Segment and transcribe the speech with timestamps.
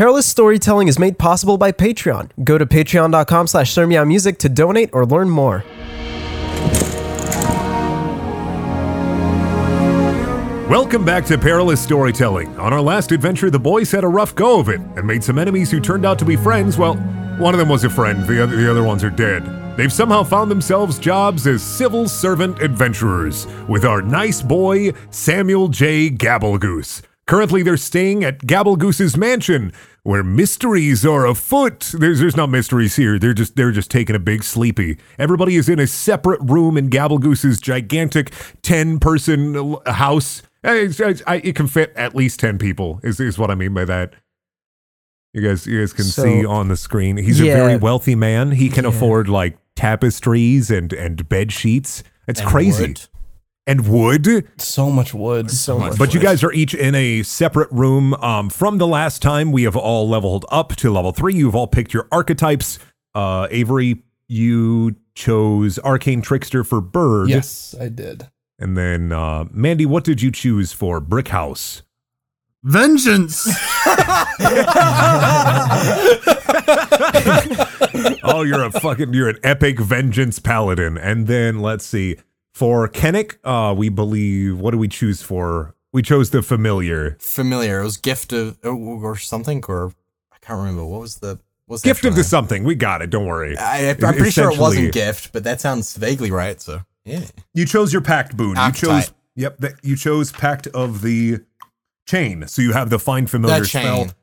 [0.00, 2.30] Perilous Storytelling is made possible by Patreon.
[2.42, 5.62] Go to patreon.com slash music to donate or learn more.
[10.70, 12.48] Welcome back to Perilous Storytelling.
[12.58, 15.38] On our last adventure, the boys had a rough go of it and made some
[15.38, 16.78] enemies who turned out to be friends.
[16.78, 16.94] Well,
[17.36, 19.76] one of them was a friend, the other, the other ones are dead.
[19.76, 26.08] They've somehow found themselves jobs as civil servant adventurers with our nice boy, Samuel J.
[26.08, 27.02] Gabblegoose.
[27.30, 29.72] Currently, they're staying at Gabble Goose's mansion,
[30.02, 31.92] where mysteries are afoot.
[31.96, 33.20] There's, there's not mysteries here.
[33.20, 34.98] They're just they're just taking a big sleepy.
[35.16, 40.42] Everybody is in a separate room in Gabble Goose's gigantic ten-person house.
[40.64, 42.98] Eh, It's- it's- I- it can fit at least ten people.
[43.04, 44.14] Is is what I mean by that.
[45.32, 47.16] You guys, you guys can So- see on the screen.
[47.16, 47.52] He's Yeah.
[47.52, 48.50] a very wealthy man.
[48.50, 48.90] He can Yeah.
[48.90, 52.02] afford like tapestries and and bed sheets.
[52.26, 52.86] It's And crazy.
[52.88, 53.00] wood.
[53.70, 54.48] And wood.
[54.60, 55.48] So much wood.
[55.48, 55.96] So much.
[55.96, 58.14] But you guys are each in a separate room.
[58.14, 61.36] Um, from the last time, we have all leveled up to level three.
[61.36, 62.80] You've all picked your archetypes.
[63.14, 67.28] Uh, Avery, you chose Arcane Trickster for Bird.
[67.28, 68.28] Yes, I did.
[68.58, 71.82] And then, uh, Mandy, what did you choose for Brick House?
[72.64, 73.46] Vengeance.
[78.24, 80.98] oh, you're a fucking, you're an epic vengeance paladin.
[80.98, 82.16] And then, let's see,
[82.52, 85.74] for Kennick, uh, we believe, what do we choose for?
[85.92, 87.16] We chose the familiar.
[87.20, 87.80] Familiar.
[87.80, 89.92] It was gift of or, or something, or
[90.32, 90.84] I can't remember.
[90.84, 92.64] What was the what was the Gift actual of the something.
[92.64, 93.10] We got it.
[93.10, 93.56] Don't worry.
[93.58, 96.60] I, I'm pretty sure it wasn't gift, but that sounds vaguely right.
[96.60, 97.24] So yeah.
[97.54, 98.56] You chose your pact boon.
[98.56, 99.58] You chose yep.
[99.58, 101.40] That you chose pact of the
[102.06, 102.46] chain.
[102.46, 104.08] So you have the find familiar The chain.
[104.08, 104.16] spell.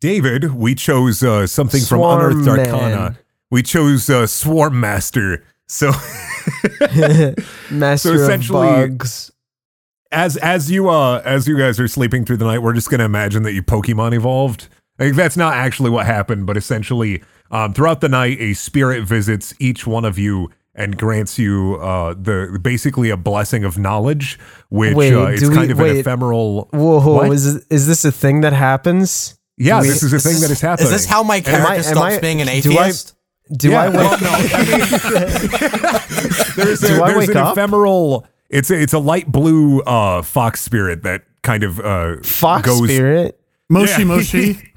[0.00, 2.96] David, we chose uh, something from Swarm Unearthed Arcana.
[2.96, 3.18] Man.
[3.50, 5.44] We chose uh, Swarm Master.
[5.68, 5.90] So
[7.70, 9.30] Master So of essentially- bugs.
[10.10, 13.04] as as you uh as you guys are sleeping through the night, we're just gonna
[13.04, 14.68] imagine that you Pokemon evolved.
[14.98, 19.54] Like that's not actually what happened, but essentially, um, throughout the night, a spirit visits
[19.60, 24.38] each one of you and grants you uh the basically a blessing of knowledge,
[24.70, 26.68] which Wait, uh, is do we- kind of an ephemeral.
[26.72, 27.32] Whoa, What?
[27.32, 29.38] is is this a thing that happens?
[29.58, 30.86] Yeah, we- this is a thing that is happening.
[30.86, 33.14] Is this how my Am I- character am stops I- being an do I- atheist?
[33.56, 34.20] Do Yeah, I well, wake?
[34.20, 35.98] no, I mean,
[36.56, 37.52] there's a, there's an up?
[37.52, 38.26] ephemeral.
[38.50, 42.88] It's a, it's a light blue uh, fox spirit that kind of uh, Fox goes
[42.90, 43.38] spirit.
[43.70, 44.04] Moshi Yeah.
[44.04, 44.72] Moshi.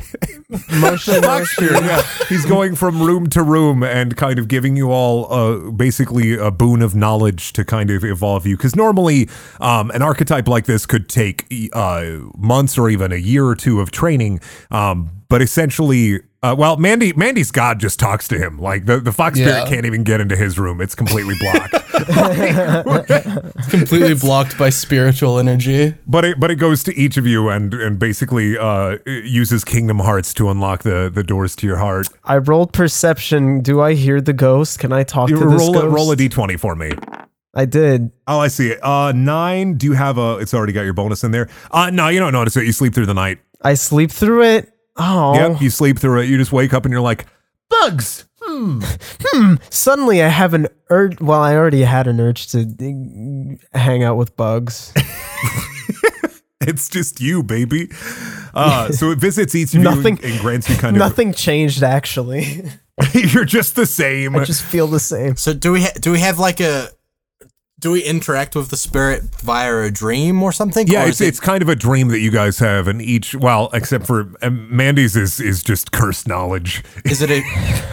[0.82, 2.02] Motion Fox spirit, yeah.
[2.28, 6.52] He's going from room to room and kind of giving you all uh, basically a
[6.52, 8.58] boon of knowledge to kind of evolve you.
[8.58, 9.30] Because normally,
[9.62, 13.80] um, an archetype like this could take uh, months or even a year or two
[13.80, 14.42] of training.
[14.72, 18.58] Um, but essentially, uh, well, Mandy Mandy's god just talks to him.
[18.60, 19.66] Like the, the fox spirit Yeah.
[19.68, 21.76] can't even get into his room; it's completely blocked.
[23.70, 25.94] Completely blocked by spiritual energy.
[26.08, 30.00] But it but it goes to each of you and and basically uh, uses Kingdom
[30.00, 32.08] Hearts to unlock the the doors to your heart.
[32.24, 33.62] I rolled perception.
[33.62, 34.80] Do I hear the ghost?
[34.80, 35.84] Can I talk You to this ghost?
[35.84, 36.92] a, roll a d20 for me.
[37.54, 38.12] I did.
[38.28, 38.80] Oh, I see it.
[38.84, 39.76] Uh, nine.
[39.76, 40.38] Do you have a?
[40.38, 41.50] It's already got your bonus in there.
[41.70, 42.66] Uh, no, you don't notice it.
[42.66, 43.40] You sleep through the night.
[43.62, 44.71] I sleep through it.
[44.98, 46.30] Oh, Yep, you sleep through it.
[46.30, 47.26] You just wake up and you're like,
[47.70, 48.26] bugs.
[48.42, 48.82] Hmm.
[49.22, 49.56] hmm.
[49.70, 51.20] Suddenly I have an urge.
[51.22, 54.94] Well, I already had an urge to hang out with bugs.
[56.62, 57.90] It's just you, baby.
[58.54, 61.00] Uh, so it visits each of Nothing- you and, and grants you kind of.
[61.00, 62.64] Nothing changed actually.
[63.14, 64.36] you're just the same.
[64.36, 65.36] I just feel the same.
[65.38, 66.90] So do we ha- do we have like a
[67.82, 70.88] do we interact with the spirit via a dream or something?
[70.88, 73.36] Yeah, Or it's, it- it's kind of a dream that you guys have, and each
[73.36, 76.84] well, except for um, Mandy's is is just cursed knowledge.
[77.06, 77.42] is it a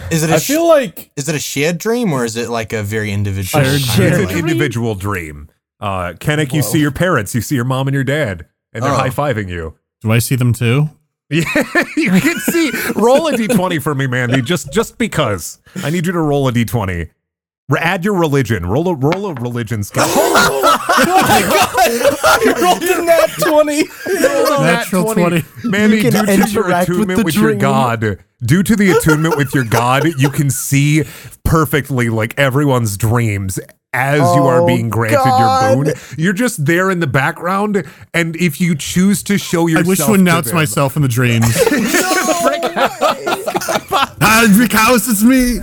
[0.11, 2.49] is it a I sh- feel like is it a shared dream or is it
[2.49, 3.63] like a very individual?
[3.63, 4.47] A kind shared it's an dream?
[4.47, 5.49] individual dream.
[5.81, 8.91] Uh, Kennick, you see your parents, you see your mom and your dad, and they're
[8.91, 8.95] Oh.
[8.95, 9.75] high fiving you.
[10.01, 10.89] Do I see them too?
[11.31, 11.43] Yeah,
[11.95, 12.71] you can see.
[12.95, 15.59] Roll a d20 for me, Mandy, just just because.
[15.83, 17.09] I need you to roll a d20.
[17.69, 18.65] Re- Add your religion.
[18.65, 20.05] Roll a roll a religion skill.
[21.01, 21.75] Oh my god!
[22.45, 23.83] You rolled in that 20.
[24.63, 25.43] Natural 20.
[25.63, 27.59] Mandy, You can due to your interact with attunement the with, your dream.
[27.59, 31.03] god, due to the attunement with your god, you can see
[31.43, 33.59] perfectly like everyone's dreams
[33.93, 35.75] as you are Oh, being granted God.
[35.77, 35.93] your boon.
[36.17, 39.99] You're just there in the background, and if you choose to show I yourself, wish
[39.99, 41.45] to announce them- myself in the dreams.
[44.21, 45.59] ah, Brick House, it's me.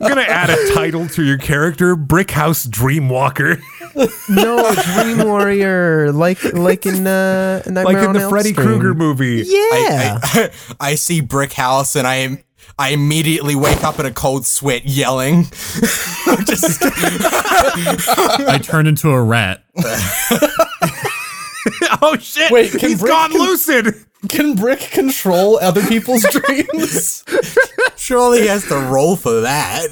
[0.00, 3.60] I'm gonna add a title to your character: Brick House Dreamwalker,
[4.28, 8.94] No, Dream Warrior, like like in uh, Nightmare like in on the Elm Freddy Krueger
[8.94, 9.42] movie.
[9.46, 10.50] Yeah, I, I,
[10.90, 12.38] I see brick house and I am
[12.78, 15.44] I immediately wake up in a cold sweat yelling.
[16.44, 19.64] Just I turn into a rat.
[22.02, 22.50] oh shit!
[22.50, 24.04] Wait, can he's Brick gone con- lucid.
[24.28, 27.24] Can Brick control other people's dreams?
[27.96, 29.86] Surely he has to roll for that.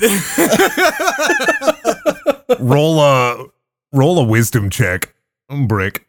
[2.58, 3.46] roll a
[3.92, 5.14] roll a wisdom check,
[5.50, 6.06] mm, Brick.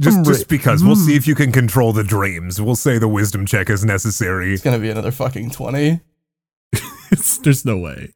[0.00, 0.60] Just mm, just Brick.
[0.60, 1.06] because we'll mm.
[1.06, 2.60] see if you can control the dreams.
[2.60, 4.52] We'll say the wisdom check is necessary.
[4.52, 6.00] It's gonna be another fucking 20.
[7.12, 8.14] It's, there's no way.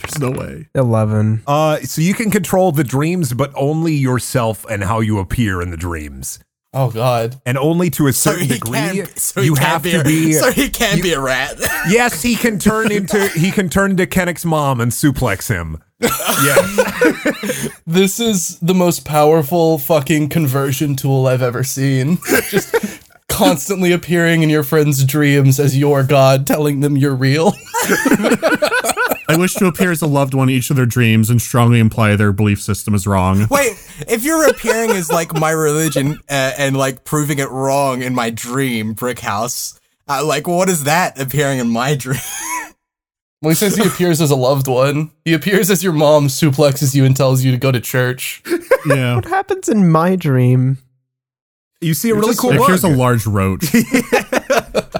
[0.00, 0.68] There's no way.
[0.74, 1.42] 11.
[1.46, 5.70] Uh, so you can control the dreams, but only yourself and how you appear in
[5.70, 6.38] the dreams,
[6.72, 7.40] Oh god.
[7.46, 8.72] and only to a certain he degree.
[8.78, 9.18] can't.
[9.18, 10.32] So he you can't have be to be.
[10.38, 11.56] So he can be a rat.
[11.88, 15.82] yes, he can turn into he can turn to Kennick's mom and suplex him.
[16.00, 17.68] yes.
[17.86, 22.18] This is the most powerful fucking conversion tool I've ever seen.
[22.50, 22.74] Just
[23.28, 27.54] constantly appearing in your friends' dreams as your god, telling them you're real.
[29.28, 31.80] I wish to appear as a loved one in each of their dreams and strongly
[31.80, 33.46] imply their belief system is wrong.
[33.50, 33.72] Wait,
[34.08, 38.30] if you're appearing as like my religion uh, and like proving it wrong in my
[38.30, 39.78] dream, Brick House,
[40.08, 42.20] uh, like what is that appearing in my dream?
[43.40, 45.12] Well, he says he appears as a loved one.
[45.24, 48.42] He appears as your mom suplexes you and tells you to go to church.
[48.84, 49.14] Yeah.
[49.14, 50.78] What happens in my dream?
[51.80, 53.64] You see a really just- cool It appears a large roach.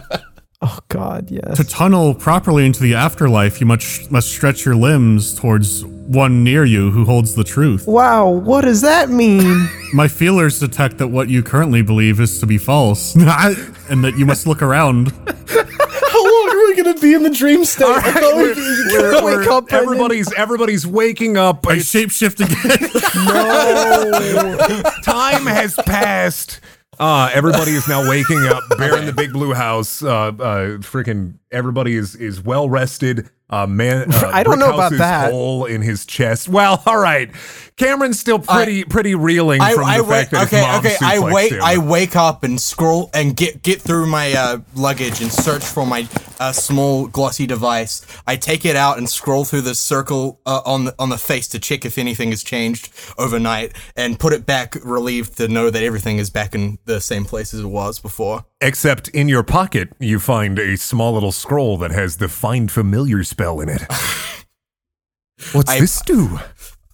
[0.88, 1.58] God, yes.
[1.58, 6.64] to tunnel properly into the afterlife, you must must stretch your limbs towards one near
[6.64, 7.87] you who holds the truth.
[7.87, 9.69] Wow, what does that mean?
[9.93, 14.25] My feelers detect that what you currently believe is to be false, and that you
[14.25, 15.08] must look around.
[15.49, 17.84] How long are we gonna be in the dream state?
[17.87, 19.88] I thought we- We're- we're- up, Brendan.
[19.93, 21.67] everybody's everybody's waking up.
[21.67, 22.91] I shapeshift again.
[23.26, 26.61] No, time has passed.
[26.99, 28.62] Uh, everybody is now waking up.
[28.77, 30.03] Bear in the big blue house.
[30.03, 30.33] Uh, uh,
[30.79, 33.29] freaking everybody is is well rested.
[33.50, 35.31] Uh, man, uh, I don't know about that.
[35.33, 36.49] Hole in his chest.
[36.50, 37.31] Well, all right.
[37.77, 40.29] Cameron's still pretty pretty reeling I, from I the wait.
[40.29, 40.97] fact that Okay, his mom okay.
[41.00, 41.53] I wait.
[41.53, 41.61] him.
[41.62, 45.87] I wake up and scroll and get get through my uh, luggage and search for
[45.87, 46.06] my
[46.41, 48.05] uh, small glossy device.
[48.27, 51.49] I take it out and scroll through the circle uh, on the on the face
[51.49, 55.83] to check if anything has changed overnight, and put it back, relieved to know that
[55.83, 58.44] everything is back in the same place as it was before.
[58.60, 63.22] Except in your pocket, you find a small little scroll that has the Find Familiar
[63.22, 63.82] spell in it.
[65.52, 66.40] What's I- this do?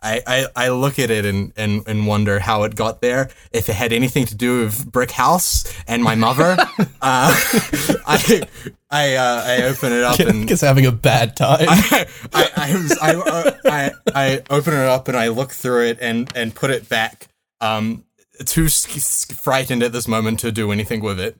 [0.03, 3.31] I, I, I look at it and, and, and wonder how it got there.
[3.53, 8.43] If it had anything to do with Brick House and my mother, uh, I
[8.91, 11.67] I uh, I open it up and is having a bad time.
[11.71, 15.87] I I I, was, I, uh, I I open it up and I look through
[15.87, 17.29] it and and put it back.
[17.63, 18.05] Um,
[18.45, 21.39] too frightened at this moment to do anything with it.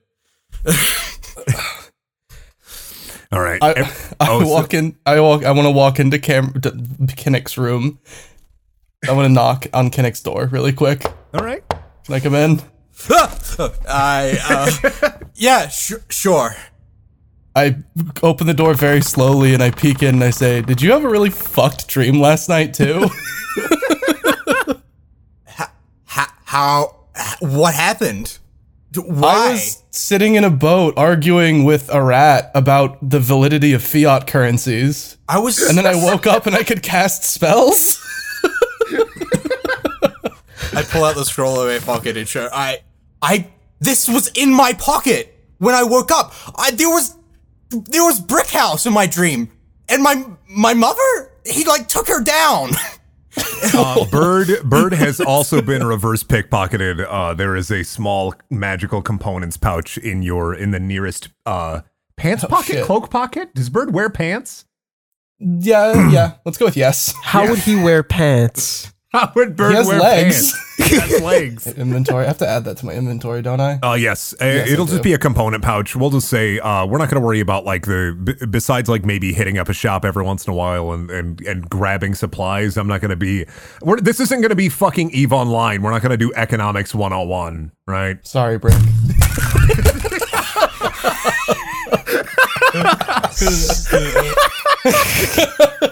[3.33, 3.63] All right.
[3.63, 4.97] I, Ev- I oh, so- walk in.
[5.07, 5.45] I walk.
[5.45, 7.99] I want to walk into Cam to Kinnick's room.
[9.09, 11.05] I want to knock on Kinnick's door really quick.
[11.35, 11.63] all right.
[12.05, 12.61] Can I come in?
[13.89, 14.39] I
[15.03, 16.55] uh, yeah sh- sure.
[17.57, 17.77] I
[18.23, 21.05] open the door very slowly and I peek in and I say, "Did you have
[21.05, 23.09] a really fucked dream last night too?"
[26.07, 26.97] How, how
[27.41, 28.39] what happened?
[28.95, 29.51] D- I Why?
[29.53, 35.17] was sitting in a boat arguing with a rat about the validity of fiat currencies,
[35.29, 38.01] I was and then I woke up and I could cast spells.
[40.73, 42.79] I pull out the scroll of my pocket and show I
[43.21, 43.49] I
[43.81, 46.33] this was in my pocket when I woke up.
[46.57, 47.17] I there was
[47.71, 49.51] there was brick house in my dream.
[49.89, 52.71] And my my mother, he like took her down.
[53.75, 57.05] Uh, Bird Bird has also been reverse pickpocketed.
[57.09, 61.81] Uh, there is a small magical components pouch in your in the nearest uh,
[62.17, 62.85] pants pocket, shit.
[62.85, 63.55] cloak pocket.
[63.55, 64.65] Does Bird wear pants?
[65.41, 66.35] yeah, yeah.
[66.45, 67.13] Let's go with yes.
[67.23, 68.94] How would he wear pants?
[69.15, 70.53] How would Bird He has wear legs.
[70.53, 70.91] pants?
[70.91, 71.67] He has legs.
[71.69, 72.25] Inventory.
[72.25, 73.79] I have to add that to my inventory, don't I?
[73.81, 75.03] Uh, yes, Uh, Yes, it'll just do.
[75.05, 75.95] be a component pouch.
[75.95, 79.05] We'll just say uh, we're not going to worry about like the b- besides like
[79.05, 82.77] maybe hitting up a shop every once in a while and and, and grabbing supplies.
[82.77, 83.47] I'm not going to be.
[83.83, 85.83] We're, this isn't going to be fucking Eve Online.
[85.83, 88.27] We're not going to do economics 101, right?
[88.27, 88.75] Sorry, Brick.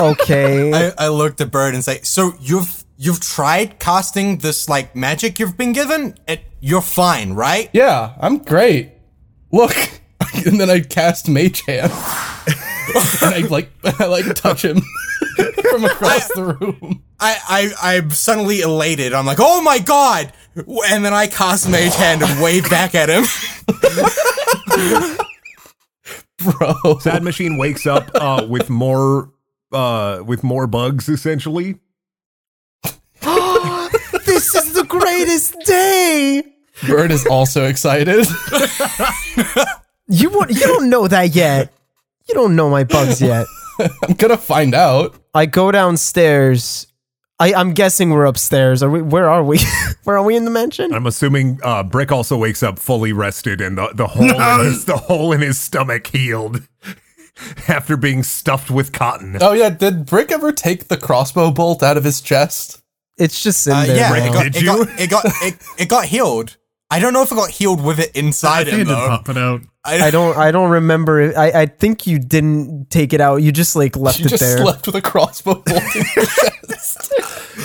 [0.00, 0.72] Okay.
[0.72, 5.38] I, I looked at Bird and say, "So you've you've tried casting this like magic
[5.38, 6.16] you've been given?
[6.26, 8.92] It, you're fine, right?" Yeah, I'm great.
[9.52, 9.76] Look,
[10.46, 11.92] and then I cast Mage Hand,
[13.22, 14.80] and I like I like touch him
[15.70, 17.02] from across the room.
[17.20, 19.12] I, I I'm suddenly elated.
[19.12, 23.08] I'm like, "Oh my god!" And then I cast Mage Hand and wave back at
[23.10, 23.24] him.
[26.38, 29.30] Bro, Sad Machine wakes up uh, with more
[29.72, 31.78] uh, with more bugs essentially.
[34.26, 36.42] this is the the greatest day.
[36.86, 38.26] Bird is also excited.
[40.12, 41.72] You won't, you don't know that yet.
[42.28, 43.46] You don't know my bugs yet.
[43.78, 45.14] I'm gonna find out.
[45.34, 46.88] I go downstairs.
[47.38, 48.82] I, I'm guessing we're upstairs.
[48.82, 49.02] Are we?
[49.02, 49.60] Where are we?
[50.04, 50.92] where are we in the mansion?
[50.92, 54.84] I'm assuming uh, Brick also wakes up fully rested and the, the hole in his,
[54.84, 56.66] the hole in his stomach healed
[57.68, 59.38] after being stuffed with cotton.
[59.40, 62.82] Oh yeah, did Brick ever take the crossbow bolt out of his chest?
[63.18, 63.96] It's just in Uh, there.
[63.96, 64.24] yeah, now.
[64.24, 64.66] it got, Did it, you?
[64.66, 66.56] got, it got it, it got healed.
[66.92, 68.88] I don't know if it got healed with it I inside think him it did
[68.88, 69.08] though.
[69.08, 69.60] pop it out.
[69.84, 70.36] I don't.
[70.36, 71.20] I don't remember.
[71.20, 71.36] It.
[71.36, 71.62] I.
[71.62, 73.36] I think you didn't take it out.
[73.36, 74.58] You just like left She it just there.
[74.58, 76.24] slept with a crossbow bolt in her
[76.66, 77.12] chest.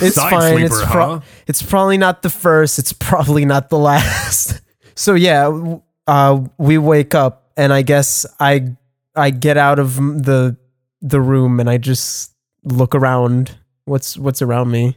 [0.02, 0.58] It's Side fine.
[0.62, 1.20] it's pro- huh?
[1.46, 2.78] it's probably not the first.
[2.78, 4.60] It's probably not the last.
[4.94, 8.76] so yeah, uh, we wake up, and I guess I
[9.16, 10.56] I get out of the
[11.00, 12.32] the room, and I just
[12.64, 13.56] look around.
[13.84, 14.96] What's what's around me?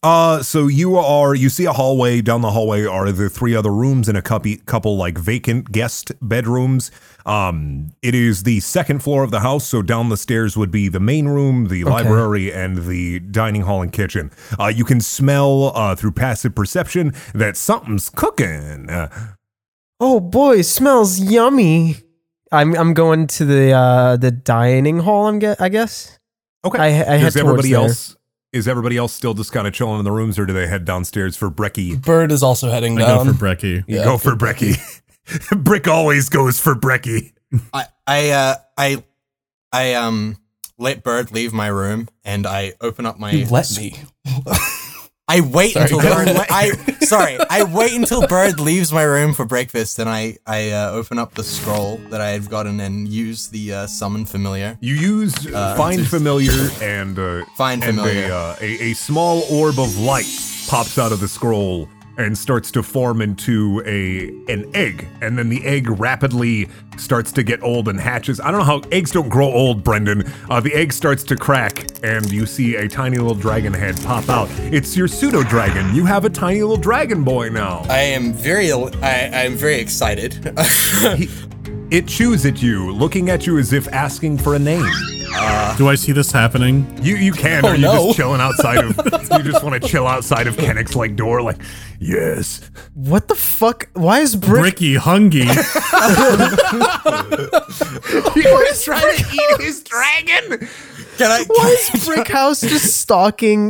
[0.00, 2.20] Uh, so you are you see a hallway.
[2.20, 6.12] Down the hallway are the three other rooms and a couple couple like vacant guest
[6.22, 6.92] bedrooms.
[7.26, 9.66] Um, it is the second floor of the house.
[9.66, 13.82] So down the stairs would be the main room, the library, and the dining hall
[13.82, 14.30] and kitchen.
[14.58, 18.88] Uh, you can smell uh, through passive perception that something's cooking.
[19.98, 21.96] Oh boy, smells yummy.
[22.52, 25.26] I'm I'm going to the uh the dining hall.
[25.26, 26.18] I'm get I guess.
[26.64, 26.78] okay.
[26.78, 27.80] I I head Does towards everybody there.
[27.80, 28.16] else?
[28.52, 30.86] Is everybody else still just kind of chilling in the rooms, or do they head
[30.86, 32.00] downstairs for brekkie?
[32.02, 33.26] Bird is also heading I down.
[33.26, 33.84] go for Brecky.
[33.86, 34.78] You Yeah, go for brekkie.
[35.62, 37.32] Brick always goes for brekkie.
[37.74, 39.04] I I uh I
[39.70, 40.38] I um
[40.78, 43.94] let Bird leave my room and I open up my You let me.
[45.30, 46.28] I wait Sorry, until Bird.
[46.28, 46.46] ahead.
[46.48, 46.70] I
[47.04, 47.38] sorry.
[47.50, 51.34] I wait until Bird leaves my room for breakfast, and I I uh, open up
[51.34, 54.78] the scroll that I have gotten and use the uh, summon familiar.
[54.80, 55.34] You use
[55.76, 58.30] find familiar and uh, Find and familiar.
[58.30, 60.26] A, uh, a, a small orb of light
[60.66, 65.48] pops out of the scroll and starts to form into a an egg, and then
[65.48, 68.40] the egg rapidly starts to get old and hatches.
[68.40, 70.30] I don't know how eggs don't grow old, Brendan.
[70.50, 74.28] Uh, the egg starts to crack, and you see a tiny little dragon head pop
[74.28, 74.50] out.
[74.58, 75.94] It's your pseudo dragon.
[75.94, 77.84] You have a tiny little dragon boy now.
[77.88, 80.52] I am very I am very excited.
[81.16, 81.28] He-
[81.90, 84.84] it chews at you, looking at you as if asking for a name.
[85.76, 86.86] Do I see this happening?
[87.02, 88.06] You you can, Oh, or you no.
[88.06, 88.96] just chilling outside of
[89.32, 91.58] you just want to chill outside of Kennick's like door, like
[92.00, 92.60] yes.
[92.94, 93.88] What the fuck?
[93.94, 94.60] Why is Brick?
[94.60, 95.44] Bricky Hungy.
[98.34, 100.68] He was trying to eat his dragon.
[101.18, 101.44] Can I?
[101.48, 103.68] Why is Brick House just stalking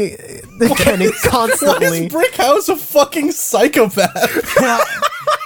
[0.76, 2.06] Kenny Why constantly?
[2.06, 4.12] is Brick House a fucking psychopath?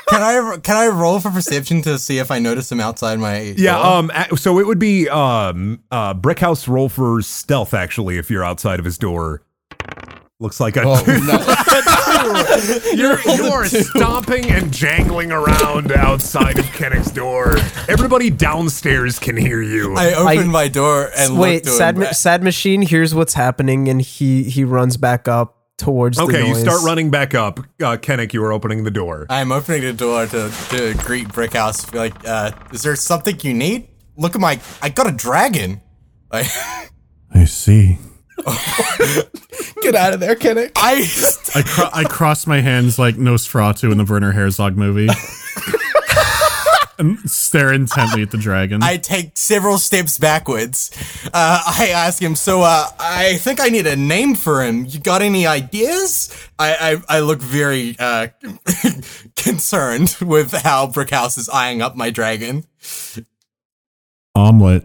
[0.08, 3.54] Can I can I roll for perception to see if I notice him outside my?
[3.56, 3.76] Yeah.
[3.76, 3.86] door?
[3.86, 4.10] Um.
[4.36, 8.84] So it would be um uh Brickhouse roll for stealth actually if you're outside of
[8.84, 9.42] his door.
[10.40, 12.92] Looks like a Oh, no.
[12.94, 17.56] you're you're stomping and jangling around outside of Kennick's door.
[17.88, 19.94] Everybody downstairs can hear you.
[19.96, 22.00] I open I- my door and Wait, look to sad, him.
[22.02, 22.82] Ma- sad machine.
[22.82, 26.16] hears what's happening, and he he runs back up towards.
[26.18, 27.60] the okay, you start running back up.
[27.80, 29.26] Uh, Kennick, you are opening the door.
[29.30, 31.94] I'm opening the door to, to greet Brickhouse.
[31.94, 33.88] Like, uh, is there something you need?
[34.16, 35.80] Look at my, I got a dragon.
[36.32, 36.46] Like,
[37.34, 37.98] I see.
[39.82, 40.72] Get out of there, Kennick.
[40.76, 41.06] I,
[41.54, 45.08] I, cro- I cross my hands like Nosferatu in the Werner Herzog movie.
[46.98, 48.82] and stare intently at the dragon.
[48.82, 50.90] I take several steps backwards.
[51.26, 54.86] Uh, I ask him, so, uh, I think I need a name for him.
[54.86, 56.34] You got any ideas?
[56.58, 58.28] I, I, I look very, uh,
[59.36, 62.64] concerned with how Brickhouse is eyeing up my dragon.
[64.34, 64.84] Omelet.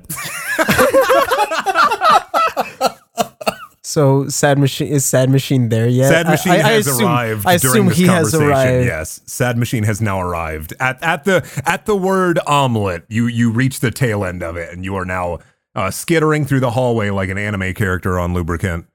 [3.84, 6.10] So sad machine is sad machine there yet?
[6.10, 8.50] Sad Machine I, I has assume, arrived I during assume this he has conversation.
[8.50, 8.86] arrived.
[8.86, 13.06] Yes, Sad Machine has now arrived at at the at the word omelet.
[13.08, 15.40] You you reach the tail end of it, and you are now
[15.74, 18.88] uh, skittering through the hallway like an anime character on lubricant.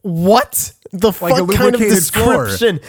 [0.00, 2.46] What the Like a fuck kind of lubricated floor.
[2.46, 2.80] description?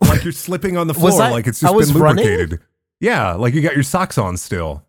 [0.00, 2.24] Like you're slipping on the floor, I- like it's I just was been running?
[2.24, 2.60] lubricated.
[3.00, 4.82] Yeah, like you got your socks on still.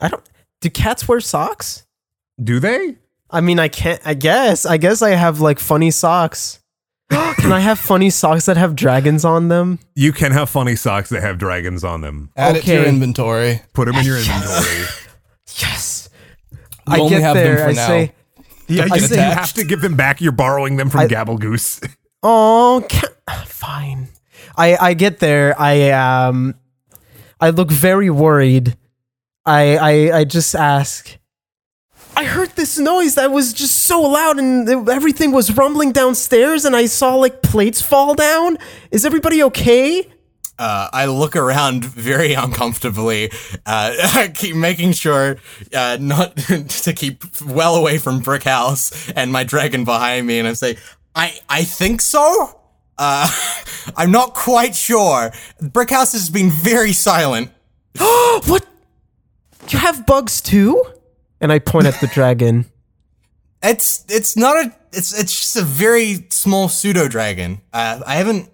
[0.00, 0.22] I don't.
[0.60, 1.86] Do cats wear socks?
[2.42, 2.96] Do they?
[3.30, 4.00] I mean, I can't.
[4.04, 4.66] I guess.
[4.66, 6.60] I guess I have like funny socks.
[7.10, 9.78] Can I have funny socks that have dragons on them?
[9.94, 12.30] You can have funny socks that have dragons on them.
[12.36, 12.88] Add it to your Okay.
[12.88, 13.62] inventory.
[13.74, 14.84] Put them in your inventory.
[15.60, 16.08] Yes.
[16.52, 17.58] You I only get have them there.
[17.58, 17.86] for I now.
[17.86, 18.12] say,
[18.68, 20.20] Yeah, I you, say- you have to give them back.
[20.20, 21.80] You're borrowing them from I- Gabble Goose.
[22.22, 24.08] "Oh, ca- fine."
[24.56, 25.54] I I get there.
[25.60, 26.54] I um,
[27.40, 28.76] I look very worried.
[29.46, 31.16] I I I just ask,
[32.16, 36.74] I heard this noise that was just so loud and everything was rumbling downstairs and
[36.74, 38.58] I saw like plates fall down.
[38.90, 40.10] Is everybody okay?
[40.58, 43.30] Uh, I look around very uncomfortably,
[43.66, 45.36] uh, I keep making sure
[45.74, 46.36] uh, not
[46.84, 50.78] to keep well away from Brick House and my dragon behind me, and I say,
[51.14, 52.58] "I I think so.
[52.96, 53.28] Uh,
[53.98, 55.30] I'm not quite sure.
[55.60, 57.50] Brick House has been very silent.
[58.46, 58.66] What?
[59.72, 60.82] You have bugs too?
[61.40, 62.66] And I point at the dragon.
[63.62, 67.60] It's it's not a it's it's just a very small pseudo dragon.
[67.72, 68.48] Uh, I haven't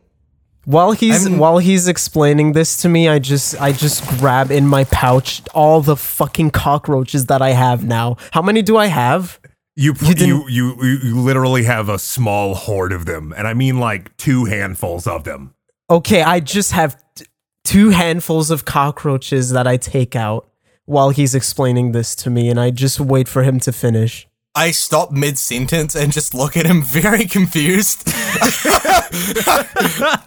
[0.64, 4.66] While he's haven't- while he's explaining this to me, I just I just grab in
[4.66, 8.16] my pouch all the fucking cockroaches that I have now.
[8.30, 9.38] How many do I have?
[9.76, 13.54] You You you, you you you literally have a small horde of them, and I
[13.54, 15.52] mean like two handfuls of them.
[15.90, 17.26] Okay, I just have t-
[17.64, 20.48] two handfuls of cockroaches that I take out
[20.92, 24.28] while he's explaining this to me, and I just wait for him to finish.
[24.54, 28.02] I stop mid sentence and just look at him very confused.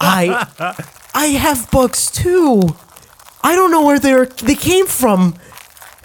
[0.02, 0.48] I
[1.14, 2.76] I have bugs too.
[3.44, 5.36] I don't know where they're they came from.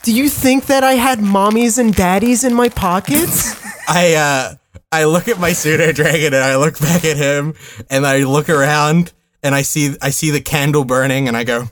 [0.03, 3.55] Do you think that I had mommies and daddies in my pockets?
[3.89, 4.55] I uh
[4.93, 7.55] I look at my pseudo dragon and I look back at him
[7.89, 9.13] and I look around
[9.43, 11.69] and I see I see the candle burning and I go,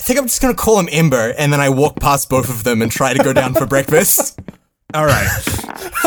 [0.00, 2.64] I think I'm just gonna call him Ember and then I walk past both of
[2.64, 4.38] them and try to go down for breakfast.
[4.94, 5.28] All right,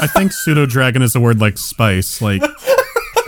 [0.01, 2.19] I think pseudo dragon is a word like spice.
[2.19, 2.41] Like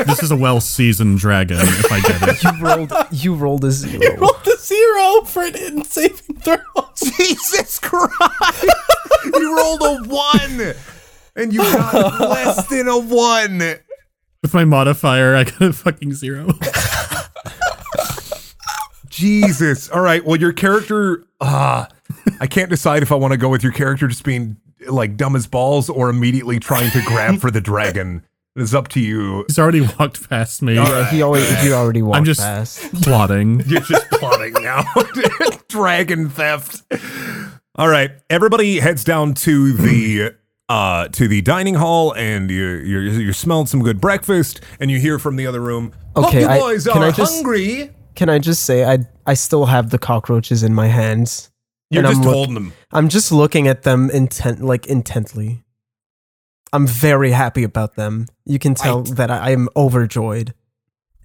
[0.07, 1.57] this is a well seasoned dragon.
[1.59, 4.01] If I get it, you rolled you rolled a zero.
[4.01, 6.57] You rolled a zero for an in saving throw.
[6.95, 8.65] Jesus Christ!
[9.25, 10.73] you rolled a one,
[11.35, 13.59] and you got less than a one.
[14.41, 16.47] with my modifier, I got a fucking zero.
[19.13, 19.89] Jesus.
[19.89, 20.23] All right.
[20.25, 21.23] Well, your character.
[21.39, 21.87] Ah,
[22.39, 25.35] I can't decide if I want to go with your character just being like dumb
[25.35, 28.25] as balls or immediately trying to grab for the dragon.
[28.55, 29.45] It's up to you.
[29.47, 30.75] He's already walked past me.
[30.75, 32.91] Yeah, he always he already walked I'm just past.
[33.03, 33.61] plotting.
[33.67, 34.83] You're just plotting now.
[35.69, 36.83] Dragon theft.
[37.75, 38.11] All right.
[38.29, 40.35] Everybody heads down to the
[40.69, 44.99] uh to the dining hall and you're you're you're smelling some good breakfast and you
[44.99, 45.91] hear from the other room.
[46.15, 47.91] Okay, "Hope you boys can are I just- hungry.
[48.15, 51.49] Can I just say I I still have the cockroaches in my hands.
[51.89, 52.73] You're just I'm look- holding them.
[52.91, 55.63] I'm just looking at them intent like intently.
[56.71, 58.27] I'm very happy about them.
[58.45, 60.53] You can tell that I am overjoyed.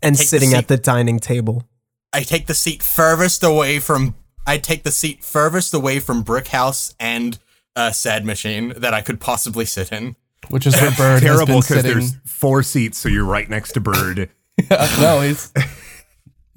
[0.03, 0.57] And Take the sitting seat.
[0.57, 1.65] at the dining table.
[2.13, 4.15] I take the seat furthest away from
[4.47, 7.39] I take the seat furthest away from Brick House and
[7.77, 10.17] uh, Sad Machine that I could possibly sit in.
[10.49, 11.93] Which is where Bird has Terrible been because sitting.
[11.93, 14.31] there's four seats, so you're right next to Bird.
[14.71, 15.53] no, he's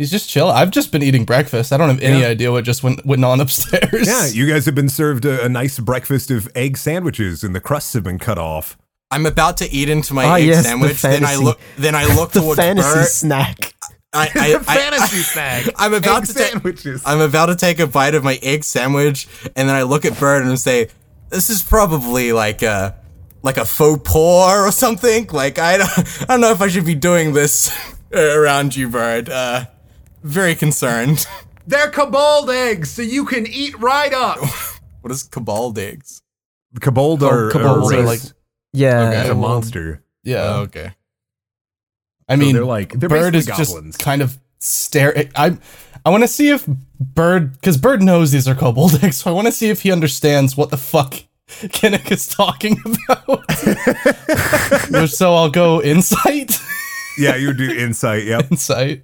[0.02, 0.50] he's just chill.
[0.50, 1.72] I've just been eating breakfast.
[1.72, 4.08] I don't have any idea what just went went on upstairs.
[4.08, 7.62] yeah, you guys have been served a, a nice breakfast of egg sandwiches, and the
[7.62, 8.78] crusts have been cut off.
[9.10, 11.02] I'm about to eat into my Ah, egg yes, the sandwich.
[11.02, 11.60] Then I fantasy- look.
[11.78, 13.08] Then I look The towards fantasy Bird.
[13.08, 13.74] snack.
[14.14, 15.66] I, I, I, Fantasy snack.
[15.78, 16.52] I'm about egg to take.
[16.52, 17.02] sandwiches.
[17.06, 20.20] I'm about to take a bite of my egg sandwich, and then I look at
[20.20, 20.90] Bird and say,
[21.30, 22.96] "This is probably like a
[23.44, 25.28] like a faux pas or something.
[25.28, 25.90] Like I don't,
[26.22, 27.72] I don't know if I should be doing this
[28.14, 29.30] around you, Bird.
[29.30, 29.66] Uh,
[30.24, 31.26] very concerned.
[31.68, 34.40] They're kobold eggs, so you can eat right up.
[35.02, 36.22] What is cabal eggs?
[36.80, 38.22] Kobold are, kobolds are are like-
[38.72, 39.10] Yeah.
[39.10, 39.30] Okay.
[39.30, 40.04] a monster.
[40.24, 40.44] yeah.
[40.44, 40.92] Oh, okay.
[42.30, 43.98] I mean, they're like- they're Bird is basically just goblins.
[43.98, 45.26] kind of stare.
[45.36, 45.58] I
[46.06, 46.68] I want to see if
[47.00, 49.92] Bird, because Bird knows these are kobold eggs, so I want to see if he
[49.92, 51.16] understands what the fuck
[51.50, 53.50] Kinnick is talking about.
[55.10, 56.60] so I'll go insight.
[57.18, 58.24] Yeah, you do insight.
[58.26, 58.52] Yep.
[58.52, 59.04] insight.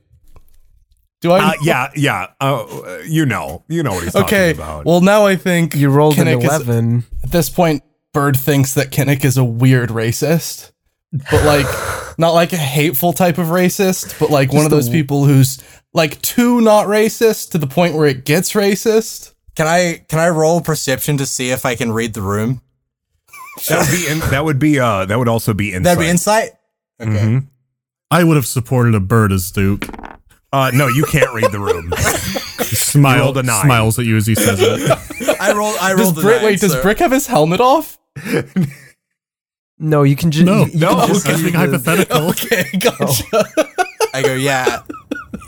[1.22, 1.40] Do I?
[1.50, 2.28] Uh, yeah, yeah.
[2.40, 4.54] Uh, you know, you know what he's okay.
[4.54, 4.86] talking about.
[4.86, 7.04] Well, now I think You rolled an Kinnick is- 11.
[7.24, 10.72] at this point, Bird thinks that Kinnick is a weird racist,
[11.32, 11.66] but like
[12.20, 15.58] not like a hateful type of racist, but like one of those w- people who's
[15.94, 19.34] like too not racist to the point where it gets racist.
[19.56, 22.62] Can I can I roll perception to see if I can read the room?
[23.68, 25.84] that would be in, that would be uh that would also be insight.
[25.84, 26.52] That'd be insight.
[27.02, 27.10] Okay.
[27.12, 27.48] Mhm.
[28.12, 29.88] I would have supported a bird as Duke.
[30.54, 31.92] Uh, no, you can't read the room.
[32.68, 33.64] Smile, rolled a nine.
[33.66, 35.38] smiles at you as he says it.
[35.42, 35.76] I rolled.
[35.82, 36.16] I Does rolled.
[36.16, 36.60] the Brick nine, wait?
[36.62, 37.98] Does Brick have his helmet off?
[39.80, 42.18] No, you can just No, you, you no, can just I see think hypothetical.
[42.30, 43.24] Okay, gotcha.
[44.14, 44.82] I go, yeah,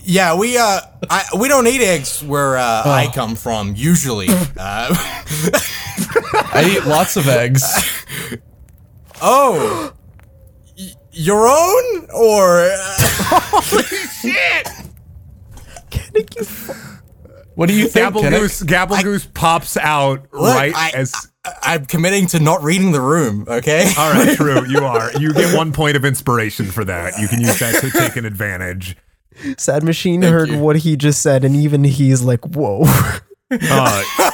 [0.04, 0.36] yeah.
[0.38, 4.28] We uh, I we don't eat eggs where uh, I come from usually.
[4.30, 4.94] Uh,
[6.54, 7.64] I eat lots of eggs.
[9.22, 9.94] oh,
[10.78, 12.70] y- your own or
[16.16, 16.74] uh,
[17.56, 18.40] What do you think, Gabble Kinnick?
[18.40, 21.14] Goose, Gabble Goose pops out Look, right I- as
[21.64, 23.46] I'm committing to not reading the room.
[23.48, 23.92] Okay.
[23.98, 24.66] All right, true.
[24.68, 25.12] You are.
[25.20, 27.18] You get one point of inspiration for that.
[27.20, 28.96] You can use that to take an advantage.
[29.58, 32.82] Sad Machine heard what he just said, and even he's like, "Whoa."
[33.52, 34.04] Uh,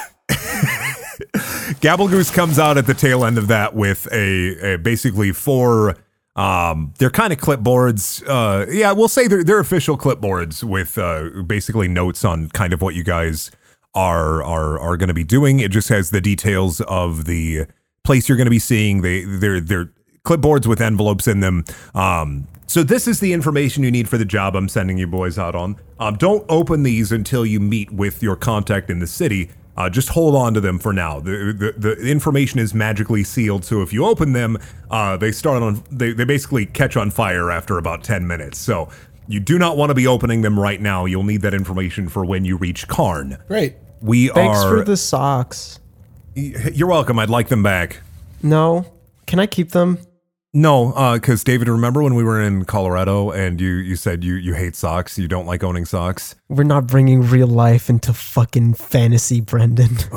[1.80, 5.96] Gabblegoose comes out at the tail end of that with a, a basically four.
[6.36, 8.22] Um, they're kind of clipboards.
[8.26, 12.82] Uh, yeah, we'll say they're, they're official clipboards with uh, basically notes on kind of
[12.82, 13.50] what you guys
[13.94, 15.60] are are are going to be doing.
[15.60, 17.66] It just has the details of the
[18.04, 19.00] place you're going to be seeing.
[19.00, 19.90] They they're they're
[20.24, 21.64] clipboards with envelopes in them.
[21.94, 25.38] Um, so this is the information you need for the job I'm sending you boys
[25.38, 25.76] out on.
[26.00, 29.50] Um, don't open these until you meet with your contact in the city.
[29.76, 31.20] Uh, just hold on to them for now.
[31.20, 34.56] The, the the information is magically sealed, so if you open them,
[34.90, 38.58] uh, they start on they, they basically catch on fire after about ten minutes.
[38.58, 38.88] So
[39.28, 41.04] you do not want to be opening them right now.
[41.04, 43.38] You'll need that information for when you reach Karn.
[43.48, 43.76] Great.
[44.00, 44.78] We Thanks are.
[44.78, 45.80] for the socks.
[46.34, 47.18] You're welcome.
[47.18, 48.00] I'd like them back.
[48.42, 48.86] No,
[49.26, 49.98] can I keep them?
[50.56, 54.36] No, uh, because David, remember when we were in Colorado and you you said you
[54.36, 56.34] you hate socks, you don't like owning socks.
[56.48, 59.88] We're not bringing real life into fucking fantasy, Brendan.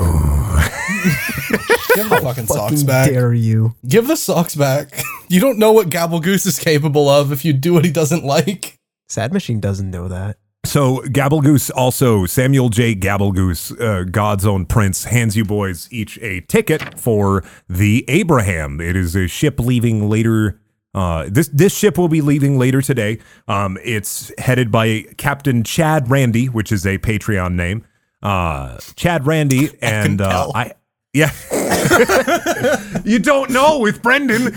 [1.94, 3.10] Give the fucking socks fucking back.
[3.10, 3.76] dare you?
[3.86, 5.04] Give the socks back.
[5.32, 8.80] You don't know what Gabblegoose is capable of if you do what he doesn't like.
[9.10, 10.38] Sad Machine doesn't know that.
[10.66, 12.94] So Gabblegoose also Samuel J.
[12.94, 18.80] Gabblegoose, uh, God's own prince, hands you boys each a ticket for the Abraham.
[18.80, 20.60] It is a ship leaving later.
[20.94, 23.20] Uh, this this ship will be leaving later today.
[23.48, 27.86] Um, it's headed by Captain Chad Randy, which is a Patreon name.
[28.22, 30.52] Uh, Chad Randy and uh.
[30.54, 30.74] I.
[31.12, 31.32] Yeah,
[33.04, 34.56] you don't know with Brendan.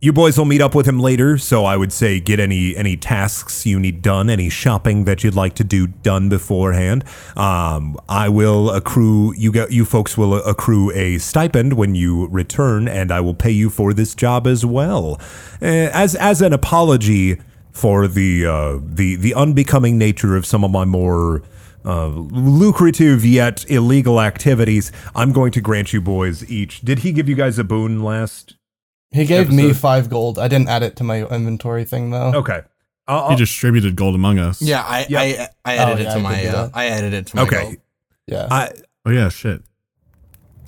[0.00, 2.96] You boys will meet up with him later, so I would say get any any
[2.96, 7.02] tasks you need done, any shopping that you'd like to do done beforehand.
[7.36, 12.86] Um, I will accrue you get you folks will accrue a stipend when you return,
[12.86, 15.20] and I will pay you for this job as well,
[15.60, 17.40] uh, as as an apology
[17.72, 21.42] for the uh, the the unbecoming nature of some of my more
[21.84, 24.92] uh, lucrative yet illegal activities.
[25.16, 26.82] I'm going to grant you boys each.
[26.82, 28.57] Did he give you guys a boon last?
[29.10, 30.38] He gave me five gold.
[30.38, 32.32] I didn't add it to my inventory thing though.
[32.34, 32.60] Okay.
[33.06, 34.60] I'll- He distributed gold among us.
[34.60, 35.20] Yeah, I Yep.
[35.64, 36.70] I, I added Oh, it yeah, to I my did do uh.
[36.74, 37.62] I added it to my okay.
[37.62, 37.76] gold.
[38.26, 38.48] Yeah.
[38.50, 38.70] I,
[39.06, 39.62] Oh yeah, shit.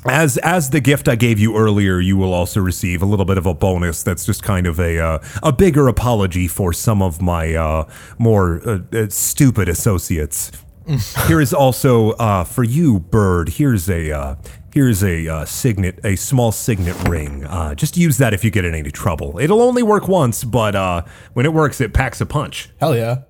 [0.06, 3.36] as as the gift I gave you earlier, you will also receive a little bit
[3.36, 4.02] of a bonus.
[4.02, 7.86] That's just kind of a uh, a bigger apology for some of my uh,
[8.18, 10.50] more uh, uh, stupid associates.
[11.28, 13.50] Here is also uh, for you, Bird.
[13.50, 14.34] Here's a uh,
[14.72, 17.44] here's a uh, signet, a small signet ring.
[17.44, 19.38] Uh, just use that if you get in any trouble.
[19.40, 21.02] It'll only work once, but uh,
[21.34, 22.70] when it works, it packs a punch.
[22.80, 23.22] Hell yeah.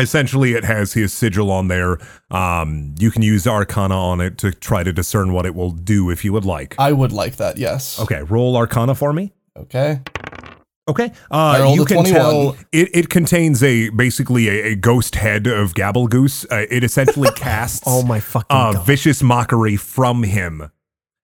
[0.00, 1.98] essentially it has his sigil on there
[2.30, 6.08] um you can use arcana on it to try to discern what it will do
[6.08, 7.98] if you would like I would like that, yes.
[7.98, 10.00] okay roll arcana for me Okay.
[10.88, 12.04] okay uh you can 21.
[12.12, 17.30] tell it, it contains a basically a, a ghost head of gabblegoose uh, it essentially
[17.36, 20.70] casts Oh my fucking uh, vicious mockery from him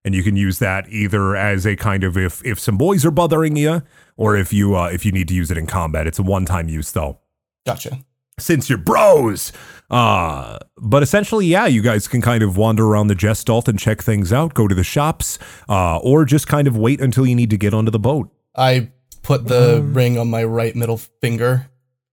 [0.04, 3.10] and you can use that either as a kind of if if some boys are
[3.10, 3.82] bothering you
[4.16, 6.68] or if you uh if you need to use it in combat it's a one-time
[6.68, 7.18] use though
[7.66, 7.98] Gotcha.
[8.38, 9.52] since you're bros.
[9.90, 14.02] Uh, but essentially, yeah, you guys can kind of wander around the Gestalt and check
[14.02, 15.38] things out, go to the shops,
[15.68, 18.30] uh, or just kind of wait until you need to get onto the boat.
[18.56, 18.90] I
[19.22, 21.68] put the Um, ring on my right middle finger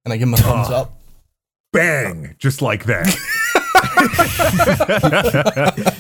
[0.06, 1.02] and I give him a thumbs up.
[1.74, 2.36] Bang!
[2.38, 3.08] Just like that.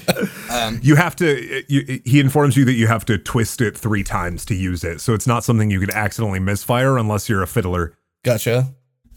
[0.51, 4.03] Um, you have to, you, he informs you that you have to twist it three
[4.03, 4.99] times to use it.
[5.01, 7.95] So it's not something you could accidentally misfire unless you're a fiddler.
[8.23, 8.73] Gotcha.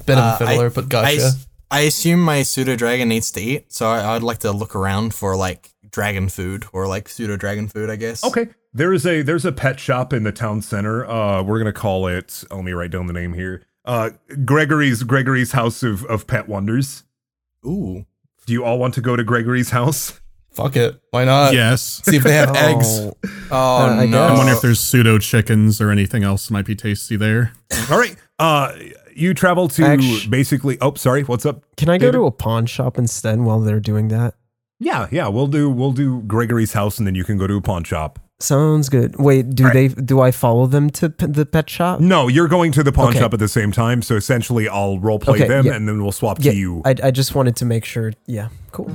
[0.07, 1.17] Bit of Uh, a fiddler, I- but I, gotcha.
[1.27, 4.77] s- I assume my pseudo dragon needs to eat, so I, I'd like to look
[4.77, 8.23] around for like dragon food or like pseudo dragon food, I guess.
[8.25, 8.49] Okay.
[8.73, 11.05] There is a there's a pet shop in the town center.
[11.09, 12.43] Uh, we're gonna call it.
[12.51, 13.63] Let me write down the name here.
[13.85, 14.11] Uh,
[14.45, 17.05] Gregory's Gregory's House of of Pet Wonders.
[17.65, 18.05] Ooh.
[18.47, 20.21] Do you all want to go to Gregory's house?
[20.55, 21.01] Fuck it.
[21.11, 21.53] Why not?
[21.53, 22.01] yes.
[22.05, 22.87] See if they have eggs.
[23.01, 23.13] Oh,
[23.51, 24.23] Oh Uh, I no.
[24.23, 27.53] I wonder if there's pseudo chickens or anything else that might be tasty there.
[27.91, 28.17] All right.
[28.39, 28.73] Uh,
[29.15, 30.79] you travel to Actu- basically.
[30.81, 31.23] Oh, sorry.
[31.25, 31.63] What's up?
[31.77, 34.35] Can I go to a pawn shop instead while they're doing that?
[34.81, 35.29] Yeah, yeah.
[35.29, 38.19] We'll do we'll do Gregory's house, and then you can go to a pawn shop.
[38.45, 39.17] Sounds good.
[39.19, 39.95] Wait, do Alright.
[39.97, 40.03] they?
[40.03, 42.01] Do I follow them to p- the pet shop?
[42.01, 43.21] No, you're going to the pawn Okay.
[43.21, 44.03] shop at the same time.
[44.03, 45.75] So essentially, I'll role play Okay, them, yeah.
[45.75, 46.83] and then we'll swap Yeah, to you.
[46.85, 48.13] I, I just wanted to make sure.
[48.27, 48.91] Yeah, cool.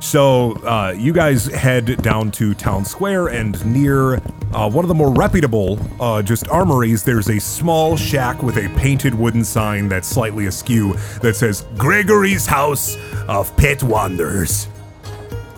[0.00, 4.14] So uh, you guys head down to town square, and near
[4.54, 8.68] uh, one of the more reputable uh, just armories, there's a small shack with a
[8.78, 12.96] painted wooden sign that's slightly askew that says Gregory's House
[13.28, 14.68] of Pet Wonders.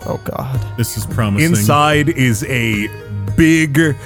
[0.04, 0.76] Oh God.
[0.76, 1.50] This is promising.
[1.50, 2.88] Inside is a
[3.36, 3.96] big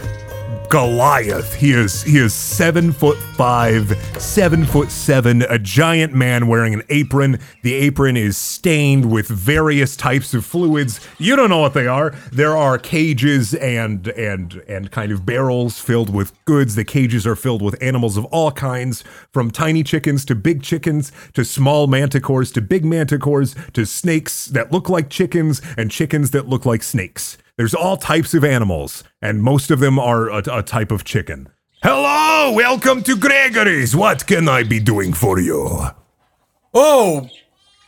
[0.69, 1.55] Goliath.
[1.55, 6.83] He is he is seven foot five, seven foot seven, a giant man wearing an
[6.89, 7.39] apron.
[7.63, 11.01] The apron is stained with various types of fluids.
[11.19, 12.11] You don't know what they are.
[12.33, 16.75] There are cages and and and kind of barrels filled with goods.
[16.75, 21.13] The cages are filled with animals of all kinds, from tiny chickens to big chickens
[21.35, 26.49] to small manticores to big manticores to snakes that look like chickens and chickens that
[26.49, 27.39] look like snakes.
[27.57, 31.49] There's all types of animals, and most of them are a, a type of chicken.
[31.83, 33.97] Hello, welcome to Gregory's.
[33.97, 35.87] What can I be doing for you?
[36.75, 37.31] Oh,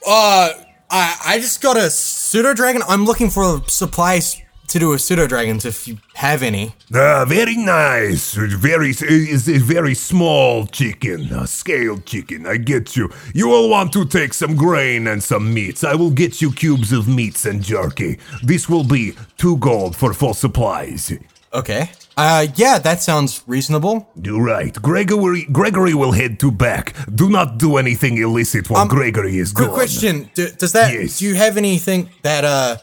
[0.07, 0.52] uh,
[0.90, 2.81] I I just got a pseudo dragon.
[2.88, 6.74] I'm looking for supplies to do with pseudo dragons if you have any.
[6.94, 8.35] Ah, very nice.
[8.35, 12.46] Very is a very small chicken, a scaled chicken.
[12.46, 13.11] I get you.
[13.35, 15.85] You will want to take some grain and some meats.
[15.85, 18.18] I will get you cubes of meats and jerky.
[18.42, 21.12] This will be two gold for full supplies.
[21.52, 21.90] Okay.
[22.16, 24.09] Uh, yeah, that sounds reasonable.
[24.20, 24.74] You're right.
[24.83, 26.94] Gregory Gregory will head to back.
[27.14, 29.74] Do not do anything illicit while Gregory is Quick gone.
[29.74, 30.92] Good question: do, Does that?
[30.92, 31.18] Yes.
[31.20, 32.76] Do you have anything that uh,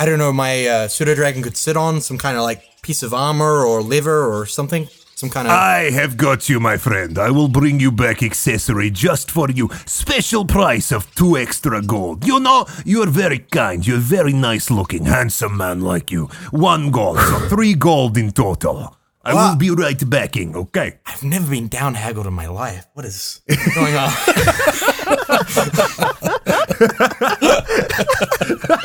[0.00, 2.00] I don't know, my uh, pseudo dragon could sit on?
[2.00, 4.86] Some kind of like piece of armor or liver or something?
[5.16, 5.52] Some kind of.
[5.52, 7.18] I have got you, my friend.
[7.18, 9.68] I will bring you back accessory just for you.
[9.86, 12.24] Special price of two extra gold.
[12.24, 13.84] You know, you are very kind.
[13.84, 16.26] You're very nice looking, handsome man like you.
[16.52, 18.94] One gold, so three gold in total.
[19.24, 21.00] I will be right backing, okay?
[21.04, 22.86] I've never been down haggled in my life.
[22.94, 23.40] What is
[23.74, 24.10] going on?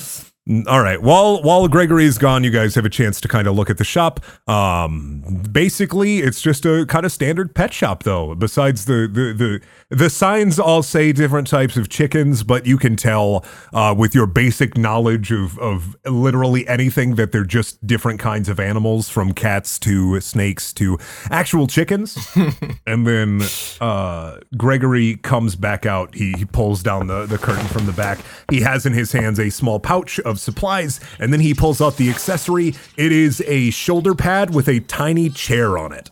[0.67, 1.01] All right.
[1.01, 3.77] While while Gregory is gone, you guys have a chance to kind of look at
[3.77, 4.19] the shop.
[4.49, 8.35] Um, basically, it's just a kind of standard pet shop, though.
[8.35, 9.61] Besides the the the
[9.95, 14.25] the signs all say different types of chickens, but you can tell uh, with your
[14.25, 19.79] basic knowledge of of literally anything that they're just different kinds of animals, from cats
[19.79, 20.97] to snakes to
[21.29, 22.17] actual chickens.
[22.85, 23.41] and then
[23.79, 26.13] uh, Gregory comes back out.
[26.15, 28.19] He, he pulls down the, the curtain from the back.
[28.49, 31.97] He has in his hands a small pouch of supplies, and then he pulls out
[31.97, 32.75] the accessory.
[32.97, 36.09] It is a shoulder pad with a tiny chair on it.